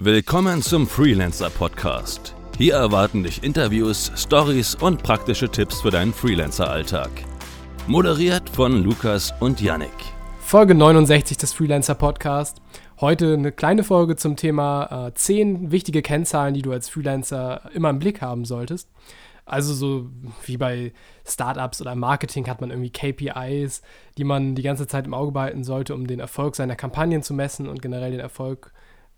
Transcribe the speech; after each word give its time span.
Willkommen 0.00 0.62
zum 0.62 0.86
Freelancer 0.86 1.50
Podcast. 1.50 2.36
Hier 2.56 2.74
erwarten 2.74 3.24
dich 3.24 3.42
Interviews, 3.42 4.12
Stories 4.14 4.76
und 4.76 5.02
praktische 5.02 5.48
Tipps 5.48 5.80
für 5.80 5.90
deinen 5.90 6.12
Freelancer-Alltag. 6.12 7.10
Moderiert 7.88 8.48
von 8.48 8.84
Lukas 8.84 9.34
und 9.40 9.60
Yannick. 9.60 9.90
Folge 10.38 10.76
69 10.76 11.36
des 11.38 11.52
Freelancer 11.52 11.96
Podcast. 11.96 12.62
Heute 13.00 13.34
eine 13.34 13.50
kleine 13.50 13.82
Folge 13.82 14.14
zum 14.14 14.36
Thema 14.36 15.08
äh, 15.08 15.14
10 15.14 15.72
wichtige 15.72 16.00
Kennzahlen, 16.00 16.54
die 16.54 16.62
du 16.62 16.70
als 16.70 16.88
Freelancer 16.88 17.68
immer 17.74 17.90
im 17.90 17.98
Blick 17.98 18.22
haben 18.22 18.44
solltest. 18.44 18.88
Also 19.46 19.74
so 19.74 20.10
wie 20.46 20.58
bei 20.58 20.92
Startups 21.26 21.80
oder 21.80 21.96
Marketing 21.96 22.46
hat 22.46 22.60
man 22.60 22.70
irgendwie 22.70 22.90
KPIs, 22.90 23.82
die 24.16 24.24
man 24.24 24.54
die 24.54 24.62
ganze 24.62 24.86
Zeit 24.86 25.06
im 25.06 25.14
Auge 25.14 25.32
behalten 25.32 25.64
sollte, 25.64 25.92
um 25.92 26.06
den 26.06 26.20
Erfolg 26.20 26.54
seiner 26.54 26.76
Kampagnen 26.76 27.24
zu 27.24 27.34
messen 27.34 27.66
und 27.66 27.82
generell 27.82 28.12
den 28.12 28.20
Erfolg 28.20 28.72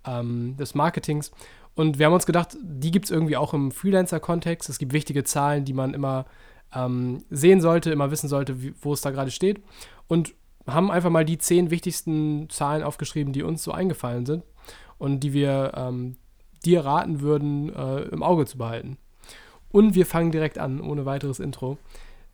ähm, 0.06 0.56
des 0.56 0.74
Marketings. 0.74 1.30
Und 1.74 1.98
wir 1.98 2.06
haben 2.06 2.12
uns 2.12 2.26
gedacht, 2.26 2.56
die 2.62 2.90
gibt 2.90 3.06
es 3.06 3.10
irgendwie 3.10 3.36
auch 3.36 3.54
im 3.54 3.70
Freelancer-Kontext. 3.70 4.68
Es 4.68 4.78
gibt 4.78 4.92
wichtige 4.92 5.24
Zahlen, 5.24 5.64
die 5.64 5.72
man 5.72 5.94
immer 5.94 6.26
ähm, 6.74 7.24
sehen 7.30 7.60
sollte, 7.60 7.90
immer 7.90 8.10
wissen 8.10 8.28
sollte, 8.28 8.62
wie, 8.62 8.74
wo 8.80 8.92
es 8.92 9.00
da 9.00 9.10
gerade 9.10 9.30
steht. 9.30 9.62
Und 10.08 10.34
haben 10.66 10.90
einfach 10.90 11.10
mal 11.10 11.24
die 11.24 11.38
zehn 11.38 11.70
wichtigsten 11.70 12.48
Zahlen 12.50 12.82
aufgeschrieben, 12.82 13.32
die 13.32 13.42
uns 13.42 13.62
so 13.62 13.72
eingefallen 13.72 14.26
sind 14.26 14.44
und 14.98 15.20
die 15.20 15.32
wir 15.32 15.72
ähm, 15.74 16.16
dir 16.64 16.84
raten 16.84 17.20
würden, 17.20 17.74
äh, 17.74 18.02
im 18.02 18.22
Auge 18.22 18.46
zu 18.46 18.58
behalten. 18.58 18.98
Und 19.72 19.94
wir 19.94 20.04
fangen 20.04 20.32
direkt 20.32 20.58
an, 20.58 20.80
ohne 20.80 21.06
weiteres 21.06 21.40
Intro, 21.40 21.78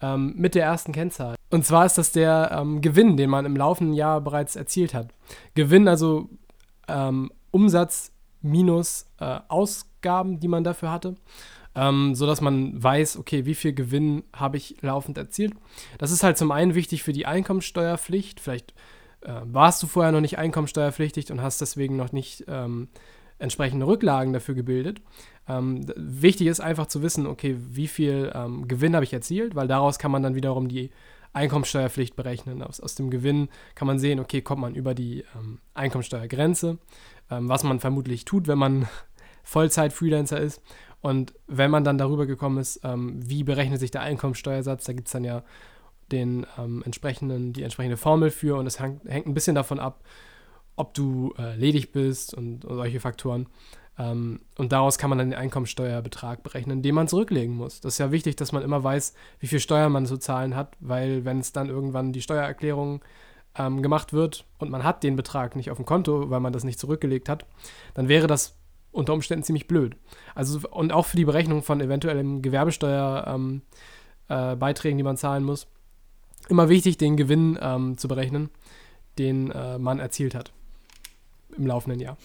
ähm, 0.01 0.35
mit 0.37 0.55
der 0.55 0.65
ersten 0.65 0.93
Kennzahl. 0.93 1.37
Und 1.51 1.65
zwar 1.65 1.87
ist 1.87 1.99
das 1.99 2.13
der 2.13 2.51
ähm, 2.53 2.81
Gewinn, 2.81 3.17
den 3.17 3.31
man 3.31 3.47
im 3.47 3.57
laufenden 3.57 3.95
Jahr 3.95 4.21
bereits 4.21 4.57
erzielt 4.57 4.95
hat. 4.95 5.15
Gewinn, 5.55 5.87
also 5.87 6.29
ähm, 6.89 7.31
Umsatz 7.57 8.13
minus 8.43 9.07
äh, 9.19 9.41
Ausgaben, 9.49 10.41
die 10.41 10.49
man 10.49 10.63
dafür 10.63 10.91
hatte. 10.91 11.15
Ähm, 11.75 12.15
so 12.15 12.27
dass 12.27 12.43
man 12.43 12.83
weiß, 12.83 13.17
okay, 13.17 13.47
wie 13.47 13.55
viel 13.55 13.73
Gewinn 13.73 14.25
habe 14.35 14.59
ich 14.59 14.77
laufend 14.83 15.17
erzielt. 15.17 15.55
Das 15.97 16.11
ist 16.11 16.23
halt 16.23 16.37
zum 16.37 16.51
einen 16.51 16.75
wichtig 16.75 17.03
für 17.03 17.15
die 17.15 17.25
Einkommensteuerpflicht. 17.25 18.41
Vielleicht 18.41 18.75
äh, 19.23 19.41
warst 19.45 19.83
du 19.83 19.87
vorher 19.87 20.13
noch 20.13 20.21
nicht 20.21 20.39
einkommensteuerpflichtig 20.39 21.33
und 21.33 21.41
hast 21.41 21.63
deswegen 21.63 21.97
noch 21.97 22.13
nicht 22.13 22.45
ähm, 22.47 22.89
entsprechende 23.39 23.87
Rücklagen 23.87 24.35
dafür 24.35 24.55
gebildet. 24.55 25.01
Ähm, 25.49 25.87
wichtig 25.97 26.49
ist 26.49 26.61
einfach 26.61 26.87
zu 26.87 27.03
wissen, 27.03 27.27
okay, 27.27 27.57
wie 27.59 27.89
viel 27.89 28.33
ähm, 28.35 28.69
Gewinn 28.69 28.95
habe 28.95 29.05
ich 29.05 29.13
erzielt, 29.13 29.55
weil 29.55 29.69
daraus 29.69 29.99
kann 29.99 30.11
man 30.11 30.23
dann 30.23 30.35
wiederum 30.35 30.69
die 30.69 30.91
Einkommensteuerpflicht 31.37 32.17
berechnen. 32.17 32.63
Aus, 32.63 32.81
aus 32.81 32.95
dem 32.95 33.11
Gewinn 33.11 33.49
kann 33.75 33.87
man 33.87 33.99
sehen, 33.99 34.21
okay, 34.21 34.41
kommt 34.41 34.63
man 34.63 34.75
über 34.75 34.95
die 34.95 35.25
ähm, 35.37 35.59
Einkommensteuergrenze, 35.75 36.79
ähm, 37.31 37.49
was 37.49 37.63
man 37.63 37.79
vermutlich 37.79 38.25
tut, 38.25 38.49
wenn 38.49 38.59
man 38.59 38.89
Vollzeit-Freelancer 39.45 40.41
ist. 40.41 40.63
Und 41.03 41.35
wenn 41.47 41.71
man 41.71 41.85
dann 41.85 41.99
darüber 41.99 42.27
gekommen 42.27 42.59
ist, 42.59 42.81
ähm, 42.83 43.21
wie 43.23 43.45
berechnet 43.45 43.81
sich 43.81 43.91
der 43.91 44.01
Einkommensteuersatz, 44.01 44.85
da 44.85 44.95
gibt 44.95 45.09
es 45.09 45.13
dann 45.13 45.25
ja 45.25 45.45
den 46.11 46.47
ähm, 46.59 46.83
entsprechenden, 46.85 47.53
die 47.53 47.63
entsprechende 47.63 47.99
Formel 47.99 48.31
für 48.31 48.57
und 48.57 48.67
es 48.67 48.81
hängt, 48.81 49.05
hängt 49.05 49.27
ein 49.27 49.35
bisschen 49.35 49.55
davon 49.55 49.79
ab, 49.79 50.05
ob 50.75 50.95
du 50.95 51.35
äh, 51.39 51.55
ledig 51.55 51.93
bist 51.93 52.33
und, 52.33 52.65
und 52.65 52.77
solche 52.77 53.01
Faktoren. 53.01 53.47
Ähm, 53.99 54.41
und 54.57 54.73
daraus 54.73 54.99
kann 54.99 55.11
man 55.11 55.19
dann 55.19 55.31
den 55.31 55.39
Einkommensteuerbetrag 55.39 56.43
berechnen, 56.43 56.83
den 56.83 56.95
man 56.95 57.09
zurücklegen 57.09 57.57
muss. 57.57 57.81
Das 57.81 57.95
ist 57.95 57.99
ja 57.99 58.13
wichtig, 58.13 58.37
dass 58.37 58.53
man 58.53 58.63
immer 58.63 58.83
weiß, 58.83 59.15
wie 59.41 59.47
viel 59.47 59.61
Steuern 59.61 59.93
man 59.93 60.07
zu 60.07 60.19
zahlen 60.19 60.55
hat, 60.55 60.77
weil 60.81 61.25
wenn 61.25 61.41
es 61.41 61.53
dann 61.53 61.69
irgendwann 61.69 62.13
die 62.13 62.23
Steuererklärung 62.23 63.03
ähm, 63.59 63.83
gemacht 63.83 64.13
wird 64.13 64.45
und 64.59 64.71
man 64.71 64.85
hat 64.85 65.03
den 65.03 65.17
Betrag 65.17 65.57
nicht 65.57 65.71
auf 65.71 65.79
dem 65.79 65.87
Konto, 65.87 66.31
weil 66.31 66.41
man 66.41 66.53
das 66.53 66.65
nicht 66.65 66.79
zurückgelegt 66.79 67.29
hat, 67.29 67.47
dann 67.95 68.09
wäre 68.09 68.27
das 68.27 68.57
unter 68.93 69.13
Umständen 69.13 69.45
ziemlich 69.45 69.67
blöd. 69.67 69.97
Also 70.35 70.61
und 70.71 70.93
auch 70.93 71.07
für 71.07 71.17
die 71.17 71.25
Berechnung 71.25 71.63
von 71.63 71.81
eventuellen 71.81 72.43
Gewerbesteuerbeiträgen, 72.43 73.63
ähm, 74.29 74.99
äh, 74.99 74.99
die 74.99 75.03
man 75.03 75.17
zahlen 75.17 75.45
muss, 75.45 75.67
immer 76.49 76.69
wichtig, 76.69 76.99
den 76.99 77.17
Gewinn 77.17 77.59
ähm, 77.61 77.99
zu 77.99 78.09
berechnen, 78.09 78.51
den 79.19 79.51
äh, 79.51 79.79
man 79.79 79.99
erzielt 79.99 80.35
hat 80.35 80.53
im 81.57 81.67
laufenden 81.67 82.01
Jahr. 82.01 82.17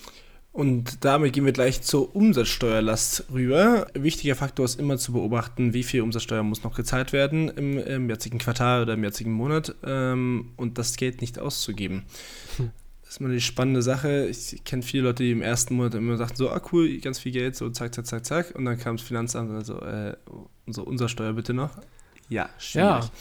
Und 0.54 1.06
damit 1.06 1.32
gehen 1.32 1.46
wir 1.46 1.54
gleich 1.54 1.82
zur 1.82 2.14
Umsatzsteuerlast 2.14 3.26
rüber. 3.32 3.88
Wichtiger 3.94 4.36
Faktor 4.36 4.66
ist 4.66 4.80
immer 4.80 4.98
zu 4.98 5.14
beobachten, 5.14 5.74
wie 5.74 5.84
viel 5.84 6.02
Umsatzsteuer 6.02 6.44
muss 6.44 6.64
noch 6.64 6.76
gezahlt 6.76 7.14
werden 7.14 7.48
im, 7.50 7.78
im 7.78 8.10
jetzigen 8.10 8.38
Quartal 8.38 8.82
oder 8.82 8.96
im 8.96 9.04
jetzigen 9.04 9.32
Monat 9.32 9.76
ähm, 9.86 10.52
und 10.58 10.78
das 10.78 10.98
Geld 10.98 11.22
nicht 11.22 11.40
auszugeben. 11.40 12.04
Hm. 12.58 12.72
Das 13.02 13.16
ist 13.16 13.20
mal 13.22 13.32
eine 13.32 13.42
spannende 13.42 13.82
Sache. 13.82 14.28
Ich 14.28 14.64
kenne 14.66 14.84
viele 14.84 15.04
Leute, 15.04 15.24
die 15.24 15.32
im 15.32 15.42
ersten 15.42 15.76
Monat 15.76 15.96
immer 15.96 16.18
sagten, 16.18 16.36
so, 16.36 16.50
ah 16.50 16.62
cool, 16.72 16.98
ganz 17.00 17.20
viel 17.20 17.32
Geld, 17.32 17.56
so 17.56 17.70
zack, 17.70 17.94
zack, 17.94 18.08
zack, 18.08 18.26
zack. 18.26 18.56
Und 18.56 18.66
dann 18.66 18.78
kam 18.78 18.98
das 18.98 19.06
Finanzamt 19.06 19.52
und 19.52 19.66
so, 19.66 19.80
äh, 19.82 20.16
unsere 20.66 20.86
Umsatzsteuer 20.86 21.34
bitte 21.34 21.54
noch. 21.54 21.72
Ja, 22.28 22.50
schwierig. 22.58 23.06
Ja. 23.06 23.12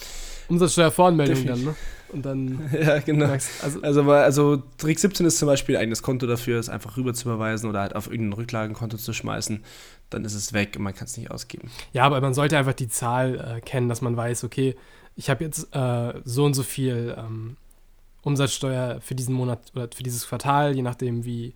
Umsatzsteuervoranmeldung 0.50 1.46
dann, 1.46 1.64
ne? 1.64 1.74
Und 2.12 2.26
dann. 2.26 2.70
ja, 2.78 2.98
genau. 2.98 3.28
Merkst, 3.28 3.62
also, 3.62 3.80
also, 3.82 4.10
also 4.10 4.62
Trick 4.78 4.98
17 4.98 5.26
ist 5.26 5.38
zum 5.38 5.46
Beispiel 5.46 5.76
ein 5.76 5.82
eigenes 5.82 6.02
Konto 6.02 6.26
dafür, 6.26 6.58
es 6.58 6.68
einfach 6.68 6.96
rüber 6.96 7.14
zu 7.14 7.28
überweisen 7.28 7.68
oder 7.70 7.80
halt 7.80 7.94
auf 7.94 8.10
irgendein 8.10 8.34
Rücklagenkonto 8.34 8.96
zu 8.96 9.12
schmeißen. 9.12 9.62
Dann 10.10 10.24
ist 10.24 10.34
es 10.34 10.52
weg 10.52 10.74
und 10.76 10.82
man 10.82 10.94
kann 10.94 11.06
es 11.06 11.16
nicht 11.16 11.30
ausgeben. 11.30 11.70
Ja, 11.92 12.04
aber 12.04 12.20
man 12.20 12.34
sollte 12.34 12.58
einfach 12.58 12.74
die 12.74 12.88
Zahl 12.88 13.58
äh, 13.58 13.60
kennen, 13.60 13.88
dass 13.88 14.00
man 14.00 14.16
weiß, 14.16 14.44
okay, 14.44 14.74
ich 15.16 15.30
habe 15.30 15.44
jetzt 15.44 15.74
äh, 15.74 16.14
so 16.24 16.44
und 16.44 16.54
so 16.54 16.62
viel 16.62 17.14
ähm, 17.16 17.56
Umsatzsteuer 18.22 19.00
für 19.00 19.14
diesen 19.14 19.34
Monat 19.34 19.70
oder 19.74 19.88
für 19.94 20.02
dieses 20.02 20.26
Quartal, 20.28 20.74
je 20.74 20.82
nachdem, 20.82 21.24
wie, 21.24 21.54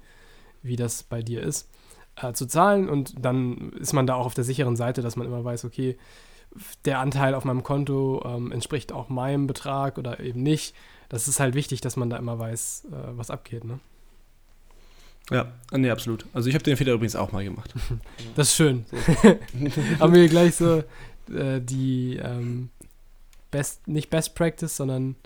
wie 0.62 0.77
das 0.77 1.03
bei 1.03 1.22
dir 1.22 1.43
ist, 1.43 1.69
äh, 2.16 2.33
zu 2.33 2.47
zahlen. 2.47 2.88
Und 2.88 3.15
dann 3.25 3.72
ist 3.72 3.93
man 3.93 4.06
da 4.06 4.15
auch 4.15 4.27
auf 4.27 4.34
der 4.34 4.44
sicheren 4.44 4.77
Seite, 4.77 5.03
dass 5.03 5.16
man 5.16 5.27
immer 5.27 5.44
weiß, 5.44 5.65
okay, 5.65 5.97
der 6.84 7.00
Anteil 7.00 7.34
auf 7.34 7.44
meinem 7.44 7.62
Konto 7.62 8.22
ähm, 8.25 8.53
entspricht 8.53 8.92
auch 8.92 9.09
meinem 9.09 9.47
Betrag 9.47 9.98
oder 9.98 10.20
eben 10.20 10.42
nicht. 10.42 10.75
Das 11.09 11.28
ist 11.28 11.41
halt 11.41 11.54
wichtig, 11.54 11.81
dass 11.81 11.97
man 11.97 12.10
da 12.10 12.16
immer 12.16 12.38
weiß, 12.38 12.87
äh, 12.91 13.16
was 13.16 13.31
abgeht. 13.31 13.65
Ne? 13.65 13.78
Ja, 15.31 15.53
nee, 15.72 15.91
absolut. 15.91 16.26
Also 16.32 16.48
ich 16.48 16.54
habe 16.54 16.65
den 16.65 16.76
Fehler 16.76 16.92
übrigens 16.92 17.16
auch 17.16 17.32
mal 17.32 17.44
gemacht. 17.44 17.75
Das 18.37 18.48
ist 18.48 18.56
schön. 18.56 18.84
Haben 20.00 20.12
wir 20.12 20.28
gleich 20.28 20.56
so 20.56 20.82
äh, 21.32 21.60
die 21.60 22.16
ähm, 22.16 22.71
Best, 23.50 23.86
nicht 23.88 24.10
Best 24.10 24.34
Practice, 24.34 24.76
sondern 24.76 25.16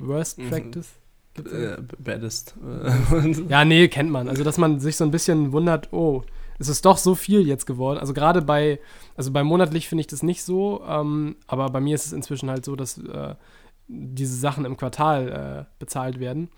Worst 0.00 0.38
mhm. 0.38 0.50
Practice. 0.50 0.88
Äh, 1.38 1.76
baddest. 1.98 2.54
ja, 3.48 3.64
nee, 3.64 3.86
kennt 3.88 4.10
man. 4.10 4.28
Also, 4.28 4.42
dass 4.42 4.58
man 4.58 4.80
sich 4.80 4.96
so 4.96 5.04
ein 5.04 5.12
bisschen 5.12 5.52
wundert, 5.52 5.92
oh, 5.92 6.24
es 6.58 6.68
ist 6.68 6.84
doch 6.84 6.96
so 6.96 7.14
viel 7.14 7.46
jetzt 7.46 7.66
geworden. 7.66 7.98
Also 7.98 8.12
gerade 8.12 8.42
bei, 8.42 8.80
also 9.16 9.32
bei 9.32 9.44
monatlich 9.44 9.88
finde 9.88 10.00
ich 10.00 10.06
das 10.06 10.22
nicht 10.22 10.42
so, 10.42 10.82
ähm, 10.86 11.36
aber 11.46 11.68
bei 11.70 11.80
mir 11.80 11.94
ist 11.94 12.06
es 12.06 12.12
inzwischen 12.12 12.50
halt 12.50 12.64
so, 12.64 12.76
dass 12.76 12.98
äh, 12.98 13.34
diese 13.86 14.36
Sachen 14.36 14.64
im 14.64 14.76
Quartal 14.76 15.66
äh, 15.68 15.72
bezahlt 15.78 16.20
werden. 16.20 16.50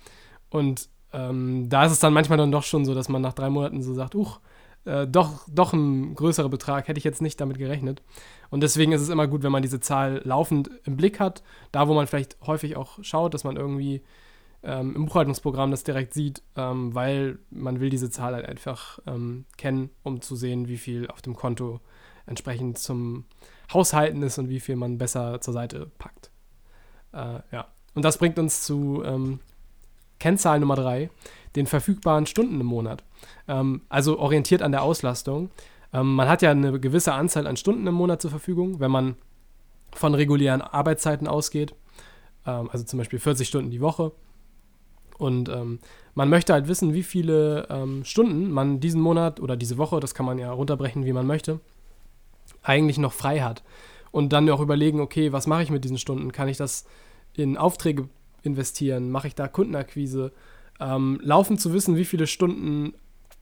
Und 0.48 0.88
ähm, 1.12 1.68
da 1.68 1.84
ist 1.84 1.92
es 1.92 2.00
dann 2.00 2.12
manchmal 2.12 2.38
dann 2.38 2.52
doch 2.52 2.62
schon 2.62 2.84
so, 2.84 2.94
dass 2.94 3.08
man 3.08 3.22
nach 3.22 3.34
drei 3.34 3.50
Monaten 3.50 3.82
so 3.82 3.94
sagt, 3.94 4.14
uch, 4.14 4.40
äh, 4.84 5.06
doch, 5.06 5.46
doch 5.48 5.72
ein 5.72 6.14
größerer 6.14 6.48
Betrag, 6.48 6.88
hätte 6.88 6.98
ich 6.98 7.04
jetzt 7.04 7.22
nicht 7.22 7.40
damit 7.40 7.58
gerechnet. 7.58 8.02
Und 8.50 8.62
deswegen 8.62 8.92
ist 8.92 9.02
es 9.02 9.08
immer 9.08 9.26
gut, 9.26 9.42
wenn 9.42 9.52
man 9.52 9.62
diese 9.62 9.80
Zahl 9.80 10.22
laufend 10.24 10.70
im 10.84 10.96
Blick 10.96 11.20
hat, 11.20 11.42
da 11.72 11.88
wo 11.88 11.94
man 11.94 12.06
vielleicht 12.06 12.38
häufig 12.46 12.76
auch 12.76 12.98
schaut, 13.02 13.34
dass 13.34 13.44
man 13.44 13.56
irgendwie 13.56 14.02
ähm, 14.62 14.94
im 14.94 15.06
Buchhaltungsprogramm 15.06 15.70
das 15.70 15.84
direkt 15.84 16.12
sieht, 16.14 16.42
ähm, 16.56 16.94
weil 16.94 17.38
man 17.50 17.80
will 17.80 17.90
diese 17.90 18.10
Zahl 18.10 18.34
halt 18.34 18.46
einfach 18.46 18.98
ähm, 19.06 19.46
kennen, 19.56 19.90
um 20.02 20.20
zu 20.20 20.36
sehen, 20.36 20.68
wie 20.68 20.76
viel 20.76 21.08
auf 21.08 21.22
dem 21.22 21.34
Konto 21.34 21.80
entsprechend 22.26 22.78
zum 22.78 23.24
Haushalten 23.72 24.22
ist 24.22 24.38
und 24.38 24.48
wie 24.48 24.60
viel 24.60 24.76
man 24.76 24.98
besser 24.98 25.40
zur 25.40 25.54
Seite 25.54 25.90
packt. 25.98 26.30
Äh, 27.12 27.40
ja. 27.52 27.68
Und 27.94 28.04
das 28.04 28.18
bringt 28.18 28.38
uns 28.38 28.62
zu 28.62 29.02
ähm, 29.04 29.40
Kennzahl 30.18 30.60
Nummer 30.60 30.76
drei, 30.76 31.10
den 31.56 31.66
verfügbaren 31.66 32.26
Stunden 32.26 32.60
im 32.60 32.66
Monat. 32.66 33.02
Ähm, 33.48 33.82
also 33.88 34.18
orientiert 34.18 34.62
an 34.62 34.72
der 34.72 34.82
Auslastung. 34.82 35.50
Ähm, 35.92 36.14
man 36.14 36.28
hat 36.28 36.42
ja 36.42 36.50
eine 36.50 36.78
gewisse 36.78 37.14
Anzahl 37.14 37.46
an 37.46 37.56
Stunden 37.56 37.86
im 37.86 37.94
Monat 37.94 38.20
zur 38.20 38.30
Verfügung, 38.30 38.78
wenn 38.78 38.90
man 38.90 39.16
von 39.92 40.14
regulären 40.14 40.62
Arbeitszeiten 40.62 41.26
ausgeht. 41.26 41.74
also 42.44 42.84
zum 42.84 42.98
Beispiel 42.98 43.18
40 43.18 43.48
Stunden 43.48 43.72
die 43.72 43.80
Woche 43.80 44.12
und 45.20 45.50
ähm, 45.50 45.80
man 46.14 46.30
möchte 46.30 46.54
halt 46.54 46.66
wissen, 46.66 46.94
wie 46.94 47.02
viele 47.02 47.66
ähm, 47.68 48.04
Stunden 48.04 48.50
man 48.50 48.80
diesen 48.80 49.02
Monat 49.02 49.38
oder 49.38 49.54
diese 49.54 49.76
Woche, 49.76 50.00
das 50.00 50.14
kann 50.14 50.24
man 50.24 50.38
ja 50.38 50.50
runterbrechen, 50.50 51.04
wie 51.04 51.12
man 51.12 51.26
möchte, 51.26 51.60
eigentlich 52.62 52.96
noch 52.96 53.12
frei 53.12 53.40
hat. 53.40 53.62
Und 54.12 54.32
dann 54.32 54.48
auch 54.48 54.60
überlegen, 54.60 54.98
okay, 54.98 55.30
was 55.30 55.46
mache 55.46 55.62
ich 55.62 55.70
mit 55.70 55.84
diesen 55.84 55.98
Stunden? 55.98 56.32
Kann 56.32 56.48
ich 56.48 56.56
das 56.56 56.86
in 57.34 57.58
Aufträge 57.58 58.08
investieren? 58.42 59.10
Mache 59.10 59.28
ich 59.28 59.34
da 59.34 59.46
Kundenakquise? 59.46 60.32
Ähm, 60.80 61.20
laufend 61.22 61.60
zu 61.60 61.74
wissen, 61.74 61.96
wie 61.96 62.06
viele 62.06 62.26
Stunden 62.26 62.94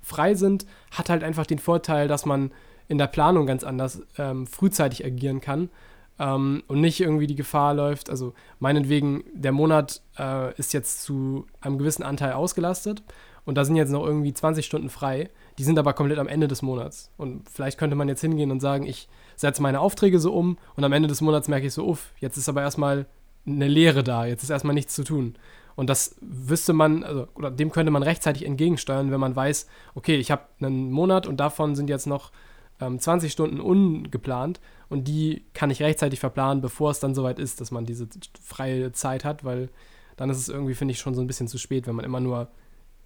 frei 0.03 0.35
sind, 0.35 0.67
hat 0.91 1.11
halt 1.11 1.23
einfach 1.23 1.47
den 1.47 1.61
Vorteil, 1.61 2.09
dass 2.09 2.27
man 2.27 2.51
in 2.89 2.99
der 2.99 3.07
Planung 3.07 3.47
ganz 3.47 3.63
anders 3.63 4.03
ähm, 4.19 4.49
frühzeitig 4.49 5.05
agieren 5.05 5.41
kann 5.41 5.71
ähm, 6.19 6.62
und 6.67 6.81
nicht 6.81 7.00
irgendwie 7.00 7.26
die 7.26 7.35
Gefahr 7.35 7.75
läuft, 7.75 8.11
also 8.11 8.35
meinetwegen, 8.59 9.25
der 9.35 9.53
Monat 9.53 10.03
äh, 10.19 10.55
ist 10.55 10.73
jetzt 10.73 11.03
zu 11.03 11.47
einem 11.61 11.79
gewissen 11.79 12.03
Anteil 12.03 12.32
ausgelastet 12.32 13.03
und 13.44 13.55
da 13.55 13.65
sind 13.65 13.76
jetzt 13.76 13.91
noch 13.91 14.05
irgendwie 14.05 14.35
20 14.35 14.67
Stunden 14.67 14.91
frei, 14.91 15.31
die 15.59 15.65
sind 15.65 15.79
aber 15.79 15.94
komplett 15.94 16.19
am 16.19 16.29
Ende 16.29 16.49
des 16.49 16.62
Monats. 16.62 17.11
Und 17.17 17.49
vielleicht 17.49 17.79
könnte 17.79 17.97
man 17.97 18.09
jetzt 18.09 18.20
hingehen 18.20 18.50
und 18.50 18.61
sagen, 18.61 18.87
ich 18.87 19.09
setze 19.37 19.62
meine 19.62 19.81
Aufträge 19.81 20.19
so 20.19 20.35
um 20.35 20.59
und 20.76 20.85
am 20.85 20.93
Ende 20.93 21.09
des 21.09 21.20
Monats 21.20 21.49
merke 21.49 21.67
ich 21.67 21.73
so, 21.73 21.87
uff, 21.87 22.12
jetzt 22.20 22.37
ist 22.37 22.49
aber 22.49 22.62
erstmal 22.62 23.06
eine 23.47 23.69
Leere 23.69 24.05
da, 24.05 24.26
jetzt 24.26 24.43
ist 24.43 24.50
erstmal 24.50 24.75
nichts 24.75 24.94
zu 24.94 25.03
tun. 25.03 25.35
Und 25.76 25.88
das 25.88 26.17
wüsste 26.20 26.73
man, 26.73 27.05
also, 27.05 27.29
oder 27.37 27.50
dem 27.50 27.70
könnte 27.70 27.93
man 27.93 28.03
rechtzeitig 28.03 28.44
entgegensteuern, 28.44 29.11
wenn 29.12 29.20
man 29.20 29.37
weiß, 29.37 29.69
okay, 29.94 30.17
ich 30.17 30.31
habe 30.31 30.43
einen 30.61 30.91
Monat 30.91 31.26
und 31.26 31.38
davon 31.38 31.76
sind 31.76 31.88
jetzt 31.88 32.06
noch 32.06 32.32
ähm, 32.81 32.99
20 32.99 33.33
Stunden 33.33 33.61
ungeplant 33.61 34.61
und 34.89 35.09
die 35.09 35.45
kann 35.55 35.71
ich 35.71 35.83
rechtzeitig 35.83 36.21
verplanen, 36.21 36.61
bevor 36.61 36.91
es 36.91 37.01
dann 37.01 37.15
soweit 37.15 37.39
ist, 37.39 37.61
dass 37.61 37.71
man 37.71 37.85
diese 37.85 38.09
freie 38.41 38.93
Zeit 38.93 39.25
hat, 39.25 39.45
weil 39.45 39.69
dann 40.17 40.31
ist 40.31 40.39
es 40.39 40.49
irgendwie, 40.49 40.75
finde 40.75 40.93
ich, 40.93 40.99
schon 40.99 41.15
so 41.15 41.21
ein 41.21 41.27
bisschen 41.27 41.49
zu 41.49 41.59
spät, 41.59 41.87
wenn 41.87 41.95
man 41.95 42.05
immer 42.05 42.21
nur 42.21 42.49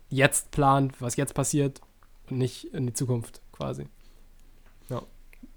jetzt 0.08 0.50
plant, 0.50 1.00
was 1.00 1.16
jetzt 1.16 1.34
passiert 1.34 1.80
und 2.30 2.38
nicht 2.38 2.72
in 2.72 2.86
die 2.86 2.94
Zukunft 2.94 3.42
quasi. 3.52 3.86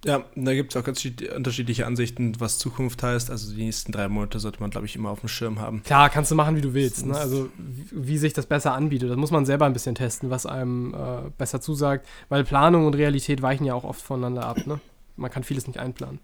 Ja. 0.06 0.24
Da 0.36 0.54
gibt 0.54 0.74
es 0.74 0.80
auch 0.80 0.86
ganz 0.86 1.04
unterschiedliche 1.36 1.86
Ansichten, 1.86 2.40
was 2.40 2.60
Zukunft 2.60 3.02
heißt. 3.02 3.32
Also 3.32 3.54
die 3.54 3.64
nächsten 3.64 3.92
drei 3.92 4.08
Monate 4.08 4.40
sollte 4.40 4.60
man, 4.60 4.70
glaube 4.70 4.86
ich, 4.86 4.96
immer 4.96 5.10
auf 5.10 5.20
dem 5.20 5.30
Schirm 5.30 5.60
haben. 5.60 5.82
Klar, 5.84 6.10
kannst 6.10 6.30
du 6.30 6.36
machen, 6.36 6.56
wie 6.56 6.62
du 6.62 6.74
willst. 6.74 7.06
Ne? 7.06 7.16
Also 7.16 7.50
wie, 7.92 8.18
sich 8.20 8.34
das 8.34 8.46
besser 8.46 8.74
anbietet. 8.74 9.10
Das 9.10 9.18
muss 9.18 9.32
man 9.32 9.46
selber 9.46 9.66
ein 9.66 9.74
bisschen 9.74 9.96
testen, 9.96 10.30
was 10.30 10.46
einem 10.46 10.94
äh, 10.94 11.30
besser 11.38 11.60
zusagt. 11.60 12.08
Weil 12.30 12.44
Planung 12.44 12.86
und 12.86 12.96
Realität 12.96 13.42
weichen 13.42 13.66
ja 13.66 13.74
auch 13.74 13.84
oft 13.84 14.02
voneinander 14.02 14.46
ab. 14.46 14.66
Ne? 14.68 14.80
Man 15.18 15.32
kann 15.32 15.44
vieles 15.44 15.66
nicht 15.66 15.80
einplanen. 15.80 16.20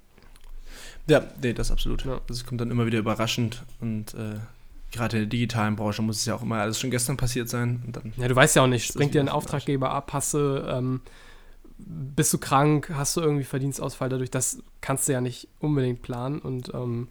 Ja, 1.08 1.24
nee, 1.42 1.54
das 1.54 1.72
absolut. 1.72 2.06
Ja. 2.06 2.22
Das 2.28 2.46
kommt 2.46 2.62
dann 2.62 2.70
immer 2.70 2.86
wieder 2.86 3.00
überraschend 3.00 3.64
und 3.80 4.14
äh, 4.14 4.40
gerade 4.92 5.18
in 5.18 5.24
der 5.24 5.30
digitalen 5.30 5.76
Branche 5.76 6.02
muss 6.02 6.18
es 6.18 6.26
ja 6.26 6.36
auch 6.36 6.44
immer 6.44 6.58
alles 6.58 6.80
schon 6.80 6.92
gestern 6.92 7.18
passiert 7.18 7.50
sein. 7.50 7.94
ja, 8.18 8.28
du 8.28 8.36
weißt 8.36 8.56
ja 8.56 8.64
auch 8.64 8.68
nicht, 8.68 8.86
springt 8.86 9.14
dir 9.14 9.22
ein 9.22 9.30
Auftraggeber 9.30 9.92
ab, 9.92 10.12
du, 10.34 10.66
ähm, 10.70 11.02
bist 11.86 12.34
du 12.34 12.38
krank, 12.38 12.92
hast 12.94 13.18
du 13.18 13.22
irgendwie 13.22 13.44
Verdienstausfall 13.44 14.10
dadurch, 14.10 14.32
das 14.32 14.60
kannst 14.82 15.08
du 15.08 15.14
ja 15.14 15.22
nicht 15.22 15.48
unbedingt 15.60 16.02
planen 16.02 16.40
und 16.40 16.74
ähm, 16.74 17.08